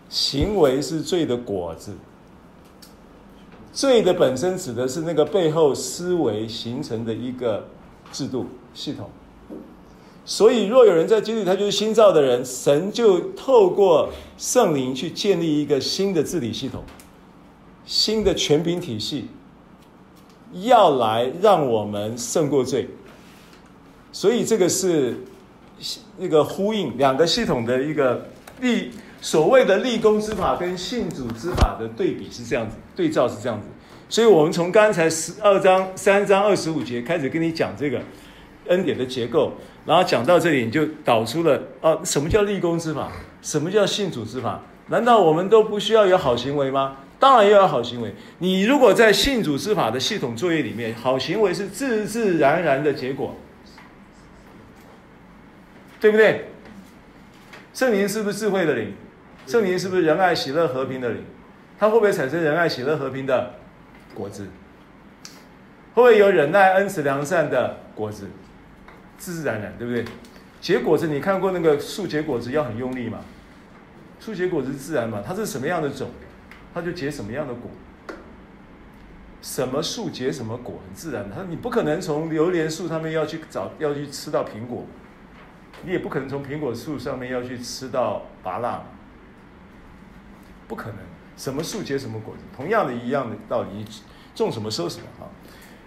[0.09, 1.91] 行为是罪的果子，
[3.73, 7.67] 罪的本身指的是那个背后思维形成的一个
[8.11, 9.09] 制度系统。
[10.27, 12.43] 所以，若有人在基督里，他就是新造的人。
[12.43, 16.83] 神就透过圣灵去建立一个新的治理系统，
[17.85, 19.27] 新的权柄体系，
[20.61, 22.89] 要来让我们胜过罪。
[24.11, 25.17] 所以，这个是
[26.17, 28.27] 那个呼应两个系统的一个
[28.61, 28.91] 立
[29.21, 33.67] 所谓的立功之法跟信主之法的对比是这样子，对照是这样子。
[34.07, 37.99] 所以我们从刚才十二章三章二十五节开始跟你讲这个
[38.67, 39.51] 恩典的结构。
[39.85, 43.11] 然后讲到这里，你就导出了啊，什么叫立功之法？
[43.41, 44.63] 什么叫信主之法？
[44.87, 46.97] 难道我们都不需要有好行为吗？
[47.17, 48.13] 当然要有好行为。
[48.39, 53.35] 你如果在信主之法的系统作业里面，好行为是自自然然的结果，
[55.99, 56.49] 对不对？
[57.73, 58.93] 圣灵是不是智慧的灵？
[59.47, 61.23] 圣灵是不是仁爱、喜乐、和平的灵？
[61.79, 63.55] 它会不会产生仁爱、喜乐、和平的
[64.13, 64.47] 果子？
[65.93, 68.29] 会不会有忍耐、恩慈、良善的果子？
[69.17, 70.05] 自自然然，对不对？
[70.61, 73.19] 结果子，你看过那个树结果子要很用力吗？
[74.25, 75.21] 树结果子是自然嘛？
[75.23, 76.09] 它是什么样的种，
[76.73, 77.69] 它就结什么样的果。
[79.39, 81.35] 什么树结什么果，很自然的。
[81.35, 84.83] 他你不可能从榴莲树上面要去找要去吃到苹果，
[85.83, 88.83] 你也不可能从苹果树上面要去吃到芭乐，
[90.67, 90.97] 不可能。
[91.37, 93.85] 什么树结什么果子，同样的一样的道理，
[94.33, 95.27] 种什么收什么哈。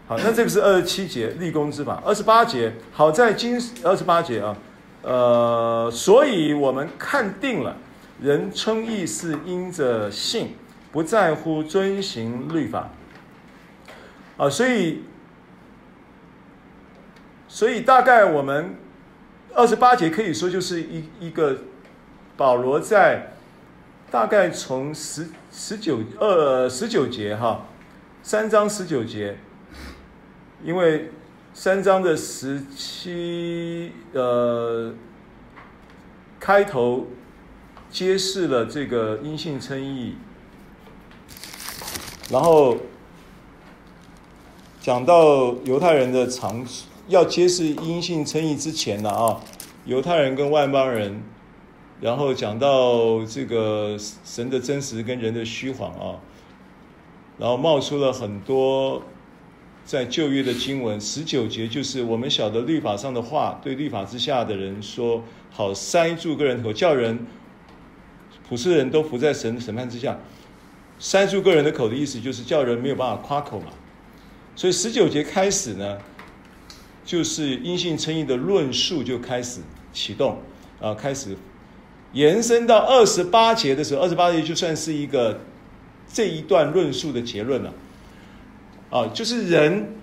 [0.07, 2.01] 好，那这个是二十七节立功之法。
[2.07, 4.57] 二十八节好在今二十八节啊，
[5.03, 7.77] 呃，所以我们看定了，
[8.21, 10.55] 人称义是因着信，
[10.93, 12.91] 不在乎遵行律法。
[14.37, 15.03] 啊，所以，
[17.47, 18.77] 所以大概我们
[19.55, 21.59] 二十八节可以说就是一一个
[22.37, 23.33] 保罗在。
[24.11, 27.67] 大概从十十九二十九节哈，
[28.23, 29.37] 三章十九节，
[30.65, 31.13] 因为
[31.53, 34.95] 三章的十七呃
[36.41, 37.07] 开头
[37.91, 40.15] 揭示了这个因信称义，
[42.31, 42.77] 然后
[44.81, 46.67] 讲到犹太人的长
[47.09, 49.41] 要揭示因信称义之前呢啊，
[49.85, 51.23] 犹太人跟外邦人。
[52.01, 56.15] 然后讲到这个神的真实跟人的虚谎啊，
[57.37, 59.03] 然后冒出了很多
[59.85, 67.27] 在旧约的经文，十九节就是我们晓得律法上的话，对律法之下的人说，好塞住个人口，叫人
[68.49, 70.19] 普世人都服在神的审判之下。
[70.99, 73.67] 塞住个人的口的意思就是叫人没有办法夸口嘛。
[74.57, 75.99] 所以十九节开始呢，
[77.05, 79.61] 就是阴性称义的论述就开始
[79.93, 80.41] 启动
[80.81, 81.37] 啊，开始。
[82.15, 85.39] 延伸到二十八节的时候，二十八节就算是一个
[86.13, 87.73] 这一段论述的结论了。
[88.91, 89.95] 啊，就是人，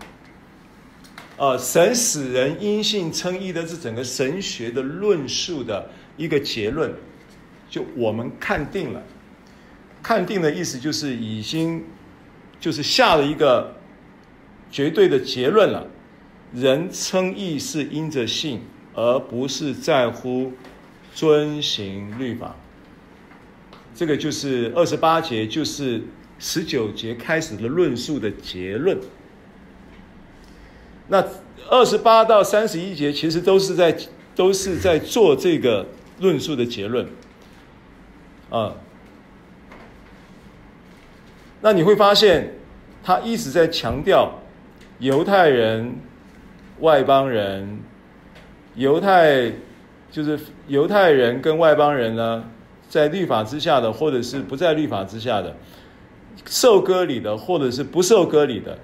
[1.35, 6.93] 啊，神使人因信称义的这整个神学的论述的一个结论，
[7.75, 9.03] 就我们看定了，
[10.01, 11.83] 看定的意思就是已经
[12.57, 13.75] 就是下了一个
[14.71, 15.85] 绝对的结论了。
[16.53, 18.61] 人称义是因着信，
[18.93, 20.53] 而不是在乎。
[21.13, 22.53] 遵行律法，
[23.95, 26.01] 这个就是二十八节，就是
[26.39, 28.99] 十九节开始的论述的结论。
[31.07, 31.25] 那
[31.69, 33.97] 二十八到三十一节其实都是在
[34.35, 35.87] 都是在做这个
[36.19, 37.07] 论述的结论，
[38.49, 38.73] 啊，
[41.61, 42.53] 那你会发现
[43.03, 44.31] 他一直在强调
[44.99, 45.95] 犹太人、
[46.79, 47.79] 外邦人、
[48.75, 49.51] 犹太。
[50.11, 52.41] 就是犹太人跟外邦人呢，
[52.87, 55.53] 在律法之下的，或者是不在律法之下的，
[56.45, 58.77] 受割礼的，或者是不受割礼的，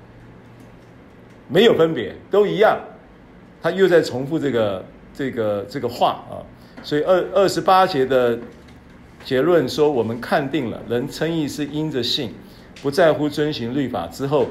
[1.47, 2.77] 没有分别，都一样。
[3.61, 6.43] 他又在重复这个这个这个话啊，
[6.83, 8.37] 所以二二十八节的
[9.23, 12.33] 结论说，我们看定了，人称义是因着信，
[12.81, 14.47] 不在乎遵行律法之后，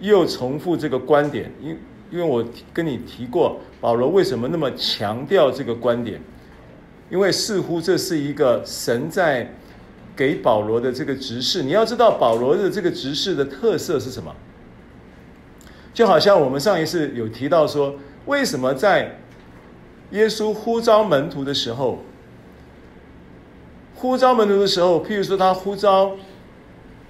[0.00, 1.76] 又重复这个观点，因。
[2.12, 6.20] 因为我跟你提过，保罗为什么那么强调这个观点？
[7.08, 9.50] 因为似乎这是一个神在
[10.14, 11.62] 给保罗的这个执事。
[11.62, 14.30] 你要知道，保罗的这个执事的特色是什么？
[15.94, 17.94] 就好像我们上一次有提到说，
[18.26, 19.18] 为什么在
[20.10, 22.02] 耶稣呼召门徒的时候，
[24.02, 26.16] 呼召门徒的时候，譬如说他呼召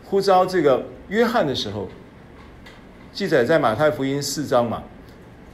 [0.05, 1.89] 呼召这个约翰的时候，
[3.15, 4.83] 记载在马太福音四章嘛。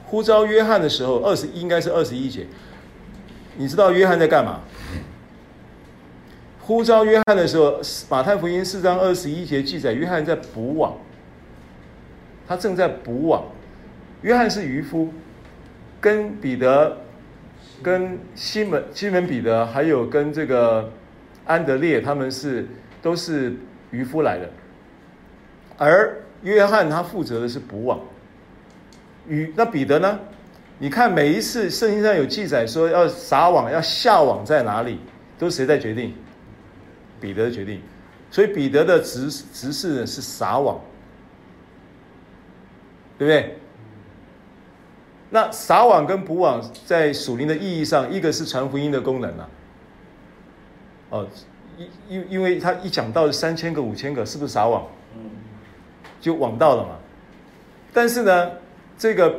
[0.03, 2.45] 呼召约翰的时候，二十应该是二十一节。
[3.55, 4.59] 你知道约翰在干嘛？
[6.59, 10.97] 呼召约翰的时候，马太福音四章二十一节记载，约翰在捕网，
[12.49, 13.45] 他正在捕网。
[14.23, 15.13] 约翰是渔夫，
[16.01, 16.97] 跟彼得、
[17.81, 20.91] 跟西门、西门彼得，还有跟这个
[21.49, 22.67] 安德烈，他们是
[23.01, 23.55] 都是
[23.89, 24.47] 渔夫来的。
[25.79, 27.99] 而约翰他负责的是捕网。
[29.27, 30.19] 与那彼得呢？
[30.77, 34.99] 你看每一次圣经上有记载说要撒网、要下网在哪里，
[35.39, 36.13] 都谁在决定？
[37.19, 37.81] 彼得决定。
[38.29, 40.79] 所以彼得的职职事呢是撒网，
[43.17, 43.57] 对不对？
[45.31, 49.49] 那撒网跟捕网在属灵的意义上，一个是传福音的功能啊。
[51.09, 51.27] 哦，
[51.77, 54.85] 因因因为他一讲到三千个、五千个，是不是撒网？
[56.21, 56.95] 就网到了嘛。
[57.93, 58.51] 但是呢？
[58.97, 59.33] 这个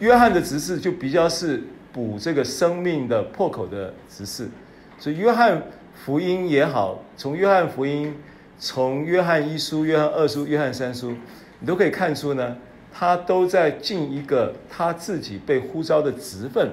[0.00, 1.62] 约翰的职事就比较是
[1.94, 4.50] 补这个生命的破口的职事，
[4.98, 5.62] 所以约翰
[5.94, 8.14] 福音也好，从约翰福音、
[8.58, 11.14] 从约翰一书、约翰二书、约翰三书，
[11.60, 12.54] 你都可以看出呢，
[12.92, 16.72] 他都在尽一个他自己被呼召的职分，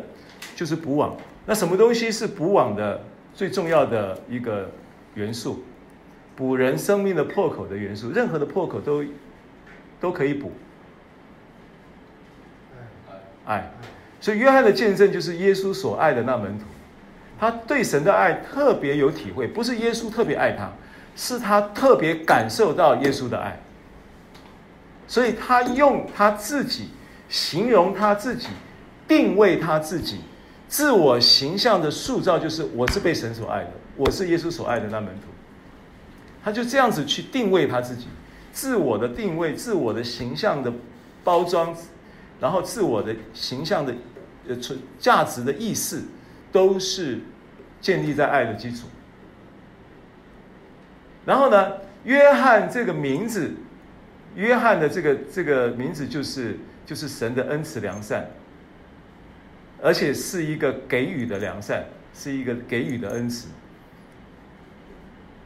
[0.57, 1.15] 就是补网。
[1.45, 3.01] 那什么东西是补网的
[3.39, 4.69] 最重要的一个
[5.15, 5.63] 元素？
[6.35, 9.01] 补人生命的破口的元素，任何的破口都
[9.97, 10.51] 都可以补。
[13.45, 13.71] 爱，
[14.19, 16.65] 所以约翰的见证就是耶稣所爱的那门徒，
[17.39, 20.69] 他对神的爱特别有体会，不是耶稣特别爱他，
[21.15, 23.57] 是他特别感受到耶稣的爱，
[25.07, 26.89] 所以他用他自己
[27.29, 28.49] 形容他自己，
[29.07, 30.19] 定位他自己，
[30.69, 35.27] 自我形象的塑造就是我是被神所爱的，我是耶稣所爱的那门徒，
[36.41, 38.07] 他就这样子去定位他自己，
[38.53, 40.71] 自我的定位，自我的形象的
[41.23, 41.75] 包装。
[42.41, 43.93] 然后，自我的形象的
[44.47, 46.03] 呃存价值的意识，
[46.53, 47.19] 都是
[47.81, 48.87] 建立在爱的基础。
[51.25, 51.73] 然后呢，
[52.05, 53.51] 约翰这个名字，
[54.35, 58.29] 约翰的这个这个名字就是就是神的恩慈良善，
[59.81, 63.47] 而且是一个给予的良善，是一个给予的恩慈，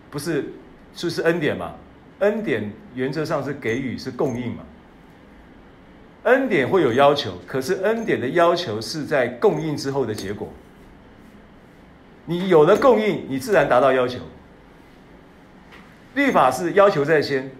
[0.09, 0.45] 不是
[0.93, 1.75] 就是恩典嘛？
[2.19, 4.63] 恩典原则上是给予，是供应嘛？
[6.23, 10.51] 恩典会有要求，可是恩典的要求是在供应之后的结果。
[12.25, 14.19] 你有了供应，你自然达到要求。
[16.15, 17.51] 律法是要求在先，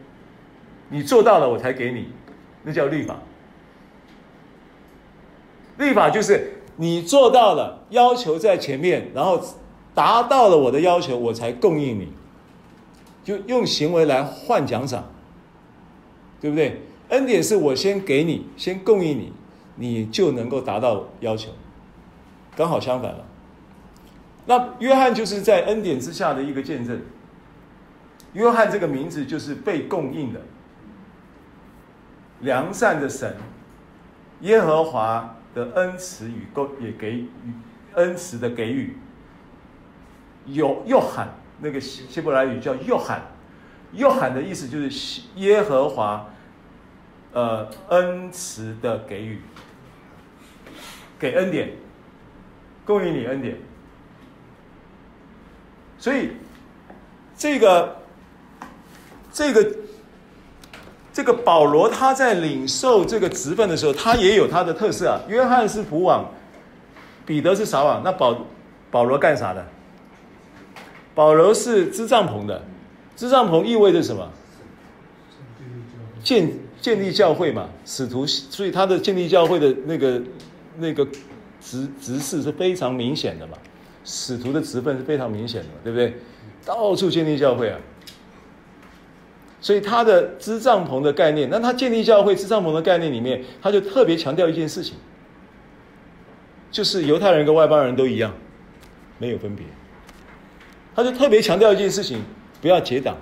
[0.87, 2.13] 你做到了我才给你，
[2.63, 3.19] 那叫律法。
[5.77, 9.39] 律法就是你做到了，要求在前面，然后
[9.93, 12.09] 达到了我的要求，我才供应你，
[13.23, 15.09] 就用行为来换奖赏，
[16.41, 16.81] 对不对？
[17.09, 19.33] 恩典是我先给你，先供应你，
[19.75, 21.51] 你就能够达到要求。
[22.55, 23.25] 刚好相反了。
[24.45, 27.01] 那约翰就是在恩典之下的一个见证。
[28.33, 30.41] 约翰这个名字就是被供应的，
[32.39, 33.35] 良善的神，
[34.41, 37.27] 耶和华的恩慈与供也给予
[37.95, 38.97] 恩慈的给予。
[40.45, 41.29] 有又喊
[41.59, 43.21] 那个希伯来语叫又喊，
[43.93, 46.27] 又喊的意思就是耶和华。
[47.35, 49.41] 呃，恩慈的给予，
[51.17, 51.71] 给恩典，
[52.85, 53.57] 供应你恩典。
[55.97, 56.33] 所以，
[57.35, 57.97] 这个，
[59.31, 59.75] 这个，
[61.13, 65.21] 这个保罗他在领受这个职分的时候，他也有他的特色啊。
[65.29, 66.29] 约翰是捕网，
[67.25, 68.45] 彼得是撒网，那保
[68.91, 69.65] 保罗干啥的？
[71.13, 72.61] 保罗是支帐篷的，
[73.15, 74.27] 支帐篷意味着什么？
[76.23, 76.51] 建。
[76.83, 80.21] 建立教会嘛，使徒，所以他的建立教会的那个
[80.79, 81.07] 那个
[81.61, 83.57] 职职事是非常明显的嘛，
[84.03, 86.13] 使徒的职分是非常明显的，对不对？
[86.65, 87.79] 到处建立教会啊，
[89.63, 94.95] 所以他的支帐篷的概念，那他建立教会支帐篷的概念里面，他就特别强调一件事情，
[96.69, 98.33] 就是犹太人跟外邦人都一样，
[99.17, 99.65] 没有分别。
[100.93, 102.21] 他就特别强调一件事情，
[102.61, 103.15] 不要结党，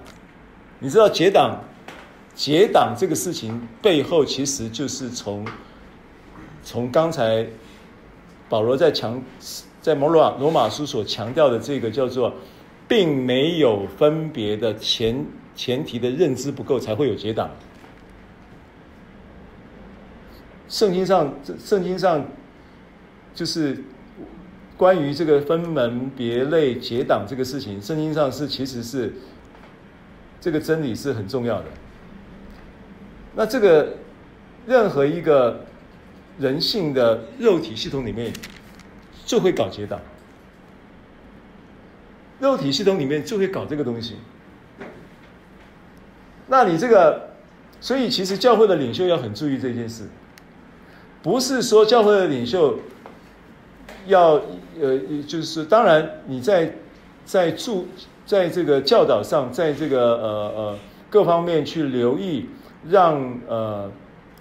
[0.80, 1.58] 你知道结党。
[2.34, 5.46] 结党这个事情背后，其实就是从
[6.64, 7.46] 从刚才
[8.48, 9.22] 保罗在强
[9.82, 12.34] 在摩罗罗马书所强调的这个叫做，
[12.88, 15.24] 并没有分别的前
[15.62, 17.52] 前提的认知不够，才会有结党。
[20.68, 22.26] 圣经上，圣经上
[23.36, 23.84] 就是
[24.76, 29.14] 关于这个分门别类结党这个事情，圣经上是其实是
[30.40, 31.66] 这个真理是很重要的。
[33.36, 33.98] 那这个
[34.66, 35.64] 任何一个
[36.40, 38.34] 人性的肉体系统里面，
[39.28, 40.02] 就会搞结党。
[42.40, 44.16] 肉体系统里面就会搞这个东西。
[46.52, 47.30] 那你这个，
[47.80, 50.04] 所以其实教会的领袖要很注意这件事，
[51.24, 52.78] 不是说教会的领袖
[54.08, 54.34] 要
[54.80, 56.76] 呃，就是当然你在
[57.24, 57.88] 在注
[58.26, 60.80] 在这个教导上，在这个呃呃
[61.10, 62.48] 各方面去留意。
[62.90, 63.92] 让呃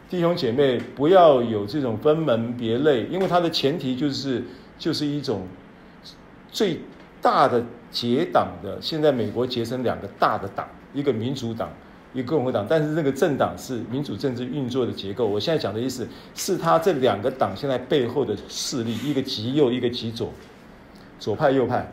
[0.08, 4.42] 弟兄姐妹不要有这种分门别类，因为它的前提就是
[4.78, 5.46] 就是一种
[6.50, 6.80] 最
[7.20, 8.78] 大的结党的。
[8.80, 11.68] 现在美国结成两个大的党，一个民主党，
[12.12, 15.26] 一个共和党，但是这个政党是民主政治运作的结构。
[15.26, 20.32] 我现在讲的意思是，他这两个党现在背后的势力，一个极右，一个极左，
[21.18, 21.92] 左派右派。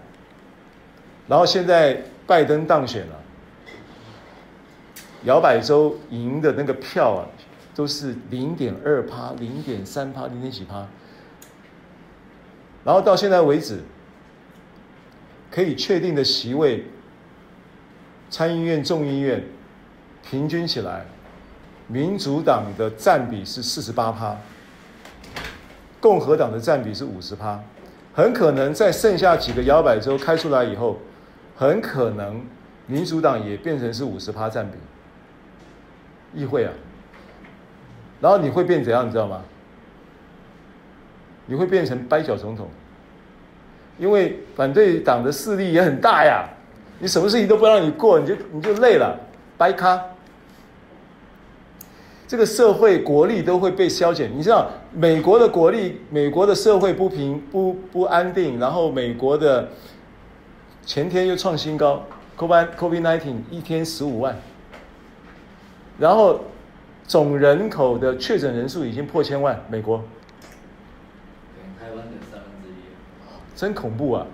[1.28, 3.16] 然后现在拜登当选了。
[5.24, 7.28] 摇摆州赢的那个票啊，
[7.76, 10.88] 都是零点二趴、零点三趴、零点几趴。
[12.86, 13.80] 然后到现在为止，
[15.52, 16.86] 可以确定的席位，
[18.30, 19.44] 参议院、众议院
[20.30, 21.06] 平均起来，
[21.88, 24.36] 民主党的占比是四十八趴，
[26.02, 27.58] 共和党的占比是五十趴。
[28.14, 30.98] 很可能在剩下几个摇摆州开出来以后，
[31.56, 32.44] 很可能
[32.88, 34.78] 民主党也变成是五十趴占比。
[36.34, 36.74] 议会啊，
[38.20, 39.08] 然后你会变怎样？
[39.08, 39.42] 你知道吗？
[41.46, 42.68] 你会变成掰脚总统，
[43.98, 46.50] 因为反对党的势力也很大呀。
[47.00, 49.18] 你什么事情都不让你过，你就你就累了，
[49.58, 50.04] 掰咖。
[52.28, 54.30] 这个社会国力都会被消减。
[54.38, 59.70] 你知道，美国的国力，美国的社会不平不不安定，然后美国的
[60.86, 62.04] 前天又创新高
[62.38, 64.36] ，COVID COVID nineteen 一天十五万，
[65.98, 66.42] 然后
[67.08, 70.04] 总人口的确诊人数已经破千万，美国。
[71.80, 72.74] 台湾的三分之一。
[73.56, 74.28] 真恐怖啊！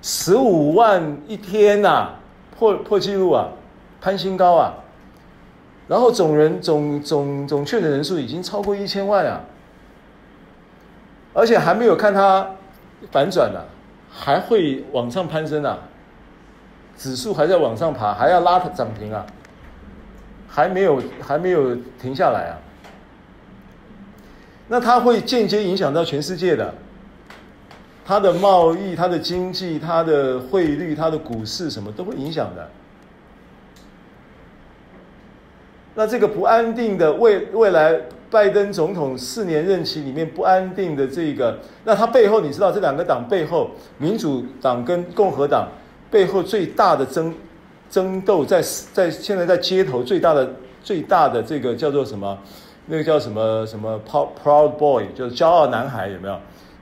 [0.00, 2.20] 十五万一天呐、啊，
[2.56, 3.48] 破破纪录啊，
[4.00, 4.74] 攀新高啊！
[5.90, 9.40] 然后总人总总总确诊人数已经超过一千万啊，
[11.34, 12.48] 而且还没有看它
[13.10, 13.66] 反转呢、啊，
[14.08, 15.76] 还会往上攀升啊，
[16.96, 19.26] 指数还在往上爬，还要拉涨停啊，
[20.46, 22.54] 还没有还没有停下来啊，
[24.68, 26.72] 那它会间接影响到全世界的。
[28.06, 32.70] 它的贸易、它的经济、它的汇率、它的股市，什么都会影响的。
[35.94, 45.68] 那这个不安定的未未来，拜登总统四年任期里面不安定的这个，那他背后你知道这两个党背后，民主党跟共和党
[46.10, 47.34] 背后最大的争
[47.90, 48.62] 争斗，在
[48.92, 50.48] 在现在在街头最大的
[50.82, 52.38] 最大的这个叫做什么？
[52.86, 56.36] 那个叫什么什么 Proud Boy，就是骄傲男孩，有没有？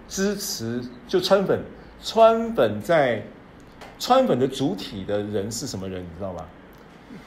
[0.09, 1.61] 支持就川粉，
[2.03, 3.23] 川粉在
[3.99, 6.01] 川粉的主体的人是什么人？
[6.01, 6.45] 你知道吗？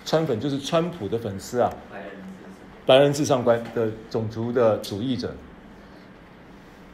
[0.06, 1.72] 川粉就是川普的粉丝啊，
[2.86, 5.34] 白人至上观的种族的主义者。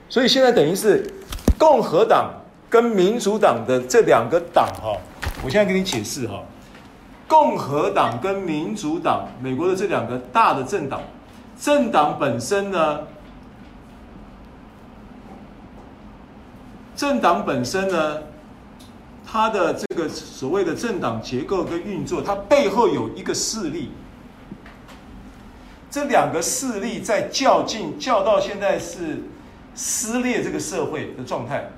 [0.10, 1.12] 所以现在等于是
[1.58, 2.32] 共和党
[2.70, 4.98] 跟民主党的这两个党哈，
[5.44, 6.44] 我现在给你解释哈，
[7.28, 11.02] 共和党跟民主党，美国的这两个大的政党，
[11.60, 13.00] 政党本身呢？
[16.96, 18.18] 政党本身呢，
[19.30, 23.92] 它的这个所谓的政党结构跟运作，它背后有一个势力。
[25.92, 29.24] 这两个势力在较劲，较到现在是
[29.76, 31.70] 撕裂这个社会的状态，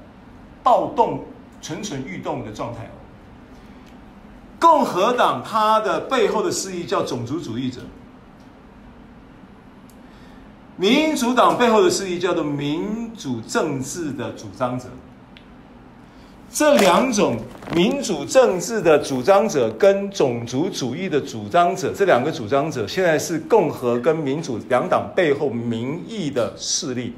[0.61, 1.25] 暴动
[1.59, 2.91] 蠢蠢欲动的状态。
[4.59, 7.81] 共和党它的背后的势力叫种族主义者，
[10.75, 14.85] 民主党背后的势力叫做民主政治的主张者。
[16.51, 17.37] 这两种
[17.75, 27.13] 民主政治的主张者跟种族主义的主张者，这两个主张者现在是共和跟民主两党背后民意的势力。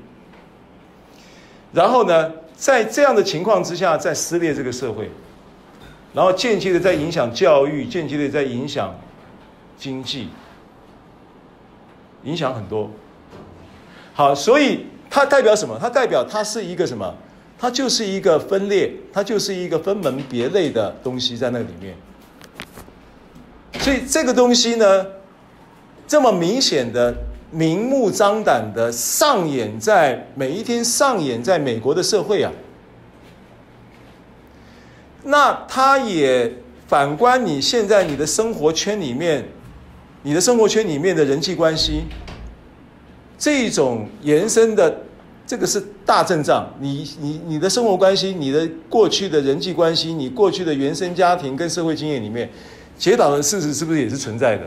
[1.72, 5.10] 然后呢，在这样的情况之下，在撕裂这个社会，
[6.14, 8.94] 然后间接的在影响教育，间接的在影响
[9.78, 10.28] 经济，
[12.26, 12.92] 影响很多。
[14.14, 15.78] 好，所以它代表什么？
[15.80, 17.16] 它代表它是一个什么？
[17.62, 21.96] 它就是一个分裂，它就是一个分门别类的东西在那里面。
[23.80, 25.06] 所以这个东西呢，
[26.08, 27.16] 这么明显的、
[27.52, 32.52] 明目张胆的上演在每一天上演在美国的社会啊。
[35.24, 36.52] 那它也
[36.88, 39.48] 反观你现在你的生活圈里面，
[40.24, 42.06] 你的生活圈里面的人际关系，
[43.38, 45.04] 这种延伸的。
[45.52, 52.50] 这个是大阵仗，你你你的生活关系，你的过去的人际关系，你过去的原生家庭跟社会经验里面，
[52.98, 54.64] 结党的事实是不是也是存在的？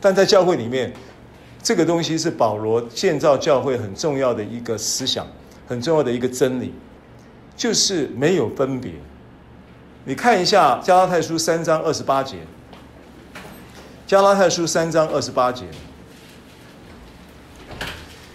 [0.00, 0.92] 但在教会里面，
[1.62, 5.24] 这个东西是保罗建造教会很重要的一个思想，
[5.68, 6.74] 很重要的一个真理，
[7.56, 8.90] 就是没有分别。
[10.04, 12.38] 你看一下加拉太书三章二十八节，
[14.04, 15.62] 加拉太书三章二十八节。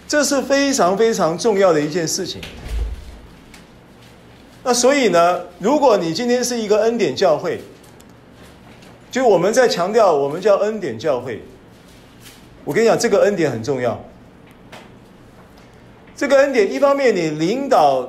[0.06, 2.40] 这是非常非常重要的一件事情。
[4.62, 7.60] 那所以呢，如果你今天是一个恩典教会，
[9.10, 11.42] 就我们在强调我们叫恩典教会。
[12.64, 14.02] 我跟你讲，这个恩典很重要。
[16.16, 18.08] 这个恩典一方面你领导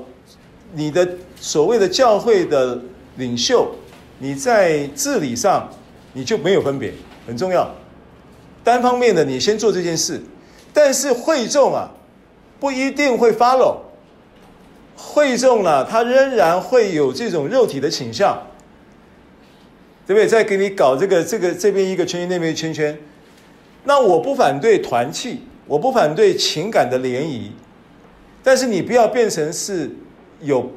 [0.74, 2.80] 你的所谓的教会的
[3.18, 3.76] 领袖，
[4.20, 5.70] 你在治理上
[6.14, 6.94] 你就没有分别，
[7.28, 7.70] 很重要。
[8.64, 10.22] 单方面的你先做这件事。
[10.76, 11.90] 但是会众啊，
[12.60, 13.78] 不一定会 follow。
[14.98, 18.42] 会众呢、啊，他仍然会有这种肉体的倾向，
[20.06, 20.28] 对不对？
[20.28, 22.98] 再给你搞这个这个这边一个圈圈，那边一个圈圈。
[23.86, 27.52] 那我不反对团契，我不反对情感的联谊，
[28.44, 29.90] 但是你不要变成是
[30.42, 30.72] 有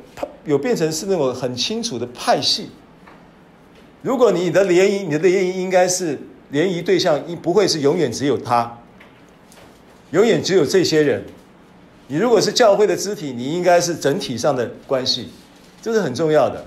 [0.44, 2.70] 有变成是那种很清楚的派系。
[4.02, 6.16] 如果你的联谊，你的联谊应该是
[6.50, 8.77] 联谊对象，不会是永远只有他。
[10.10, 11.24] 永远只有这些人。
[12.06, 15.28] 你如果是教会的肢体，你应该是整体上的关系，
[15.82, 16.64] 这是很重要的。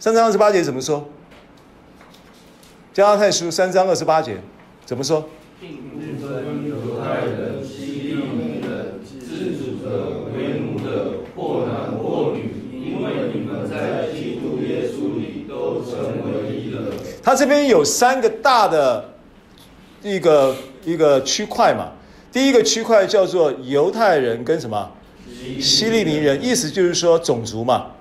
[0.00, 1.08] 三章二十八节怎么说？
[2.92, 4.38] 加拉太书三章二十八节
[4.84, 5.28] 怎么说？
[5.60, 15.92] 并不分犹太人、希利尼人、自主的、为奴的，或男或女，因为你们在基督耶稣里都成
[16.26, 16.92] 为一了。
[17.22, 19.14] 他这边有三个大的
[20.02, 20.56] 一个
[20.92, 21.92] 一个区块嘛。
[22.30, 24.90] 第一个区块叫做犹太人跟什么？
[25.60, 27.92] 希利尼人，意思就是说种族嘛，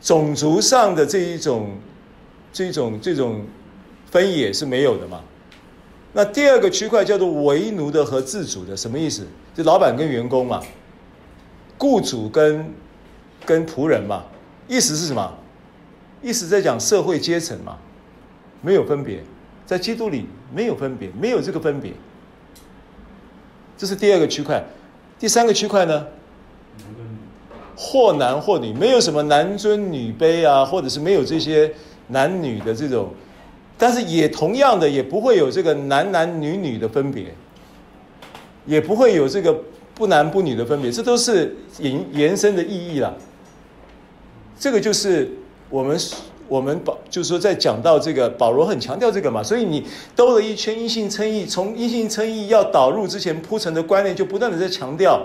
[0.00, 1.76] 种族上的这一种、
[2.52, 3.44] 这种、这种
[4.10, 5.20] 分野是没有的嘛。
[6.12, 9.26] 那第二个区块叫做为奴的和自主的，什么意思？
[9.54, 10.62] 就老板跟员工嘛，
[11.78, 12.72] 雇主跟
[13.44, 14.24] 跟仆人嘛，
[14.66, 15.34] 意思是什么？
[16.22, 17.76] 意思在讲社会阶层嘛，
[18.60, 19.22] 没有分别，
[19.68, 21.92] 在基督里没有分别，没有这个分别。
[23.76, 24.64] 这是第二个区块，
[25.18, 26.06] 第三个区块呢？
[27.76, 31.70] 或男或女，没有什么男尊女卑啊，或者是没有这些
[32.06, 33.10] 男女的这种，
[33.76, 37.26] 但是也同样的，也不会有这个男男女女的分别，
[38.64, 39.54] 也不会有这个
[39.94, 43.12] 不男不女的分别，这都是延延伸的意义啦。
[44.58, 45.30] 这个就是
[45.68, 46.00] 我们。
[46.48, 49.84] 我们保就是说，在讲到这个，保罗很强调这个嘛，所以你
[50.16, 55.24] 兜了一圈阴性称义，从阴性称义要导入之前铺陈的观念，就不断的在强调，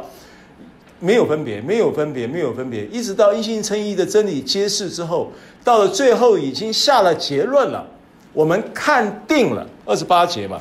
[1.00, 5.32] 没有分别，没有分别，没有分别，一直到阴性称义的真理揭示之后，
[5.64, 7.88] 到了最后已经下了结论了，
[8.34, 10.60] 我们看定了二十八节嘛，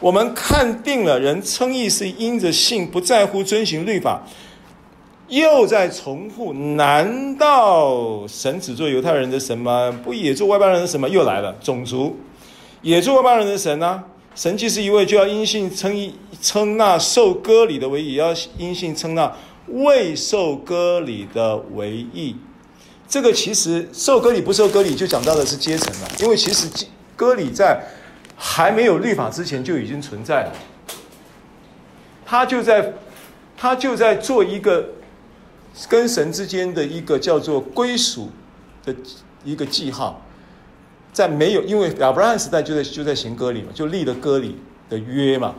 [0.00, 4.22] 我们看定了人称义是因着信，不在乎遵行律法。
[5.30, 9.96] 又在重复，难道神只做犹太人的神吗？
[10.02, 11.08] 不也做外邦人的神吗？
[11.08, 12.18] 又来了，种族
[12.82, 14.02] 也做外邦人的神啊！
[14.34, 16.12] 神既是一位，就要因信称，
[16.42, 19.32] 称那受割礼的为义，也要因信称那
[19.68, 22.34] 未受割礼的为义。
[23.06, 26.08] 这个其实受割礼不受割礼，就讲到的是阶层了。
[26.18, 26.66] 因为其实
[27.14, 27.80] 割礼在
[28.36, 30.52] 还没有律法之前就已经存在了，
[32.26, 32.94] 他就在
[33.56, 34.88] 他就在做一个。
[35.88, 38.28] 跟神之间的一个叫做归属
[38.84, 38.94] 的
[39.44, 40.20] 一个记号，
[41.12, 44.56] 在没有，因为亚伯拉罕时代就在就在行割礼嘛，就立了割礼
[44.88, 45.54] 的约嘛。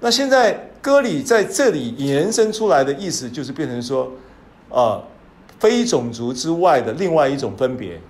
[0.00, 4.04] 那现在割礼在这里延伸出来的意思，就是变成说，
[4.68, 5.04] 啊、呃，
[5.58, 8.00] 非种族之外的另外一种分别。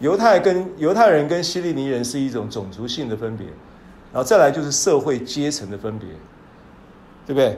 [0.00, 3.46] 犹太跟犹太人跟希利尼人是一种种族性的分别，
[4.12, 6.08] 然后再来就是社会阶层的分别，
[7.26, 7.56] 对不对？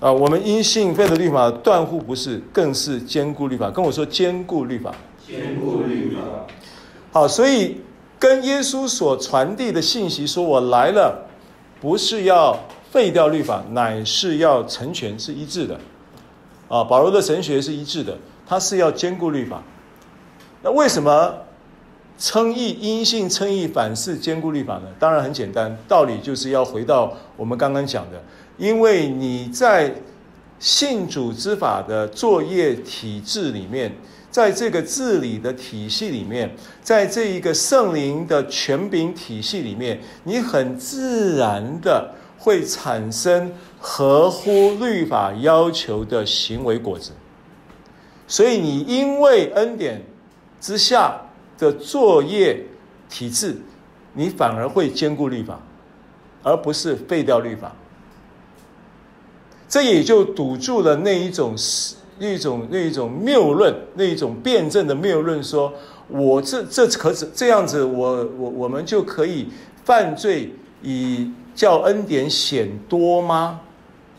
[0.00, 3.70] 啊，我们因信废的律法，断乎不是，更是坚固律法。
[3.70, 4.94] 跟我说坚固律法，
[5.26, 6.20] 坚固律法。
[7.12, 7.82] 好，所以
[8.18, 11.26] 跟耶稣所传递的信息说：“我来了，
[11.80, 12.58] 不是要
[12.90, 15.78] 废掉律法，乃是要成全，是一致的。”
[16.68, 18.16] 啊，保罗的神学是一致的，
[18.46, 19.62] 他是要兼顾律法。
[20.62, 21.34] 那为什么
[22.16, 24.84] 称义因信称义反是兼顾律法呢？
[24.98, 28.22] 当然很简单，道理就是要回到我们刚刚讲的。
[28.60, 29.90] 因为你在
[30.58, 33.90] 信主之法的作业体制里面，
[34.30, 47.12] 在这个治理的体系里面，在这一个圣灵的权柄体系里面，你很自然的会产生合乎律法要求的行为果子。
[48.28, 50.02] 所以你因为恩典
[50.60, 51.18] 之下
[51.56, 52.62] 的作业
[53.08, 53.56] 体制，
[54.12, 55.58] 你反而会兼顾律法，
[56.42, 57.74] 而不是废掉律法。
[59.70, 61.54] 这也就堵住了那一种
[62.18, 65.72] 那一种那一种谬论，那一种辩证的谬论，说
[66.08, 69.46] 我这这可是这样子我，我我们就可以
[69.84, 70.52] 犯罪
[70.82, 73.60] 以叫恩典显多吗？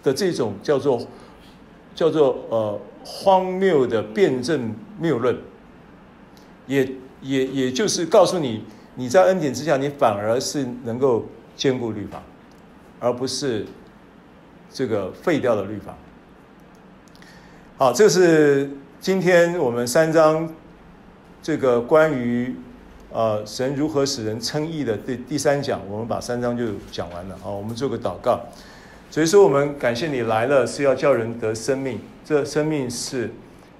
[0.01, 1.05] 的这种叫做
[1.93, 5.37] 叫做呃荒谬的辩证谬论，
[6.65, 6.89] 也
[7.21, 8.63] 也也就是告诉你，
[8.95, 11.25] 你在恩典之下，你反而是能够
[11.57, 12.23] 兼顾律法，
[13.01, 13.65] 而不是。
[14.73, 15.95] 这个废掉的律法。
[17.77, 18.69] 好，这是
[18.99, 20.47] 今天我们三章
[21.41, 22.55] 这个关于
[23.11, 27.35] 呃神如何使人称义的第第三讲，我们把三章就讲完了。
[27.41, 28.39] 好，我们做个祷告。
[29.09, 31.99] 所以说，我们感谢你来了，是要叫人得生命。
[32.23, 33.29] 这生命是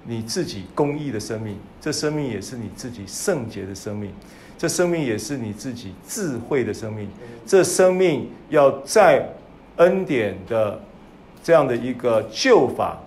[0.04, 4.12] 你自己公义的生命，这生命也是你自己圣洁的生命，
[4.58, 7.08] 这生命也是你自己智慧的生命。
[7.46, 9.26] 这生命要在。
[9.76, 10.80] 恩典的
[11.42, 12.98] 这样的一个救法，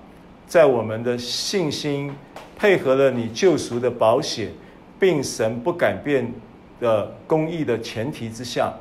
[0.48, 2.14] 在我们的信心
[2.58, 4.52] 配合了你救赎的保险，
[5.00, 6.32] 并神不改变
[6.80, 8.74] 的公义的前提之下，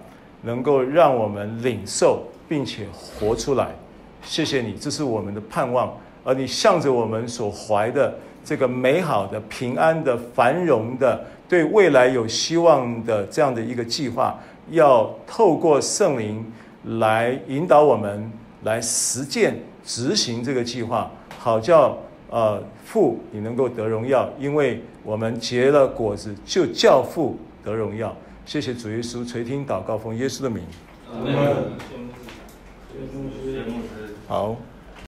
[0.43, 3.69] 能够让我们领受并且活出来。
[4.23, 5.93] 谢谢你，这是我们的盼望。
[6.25, 14.39] 而你向着我们所怀的这个美好的、平安的、繁荣的、对未来有希望的这样的一个计划，
[14.71, 16.43] 要透过圣灵
[16.85, 18.31] 来引导我们
[18.63, 21.99] 来实践执行这个计划，好叫
[22.31, 28.15] 呃父你能够得荣耀，因为我们结了果子，就叫父得荣耀。
[28.45, 30.63] 谢谢主耶稣垂听祷告，奉耶稣的名。
[34.29, 34.57] 好。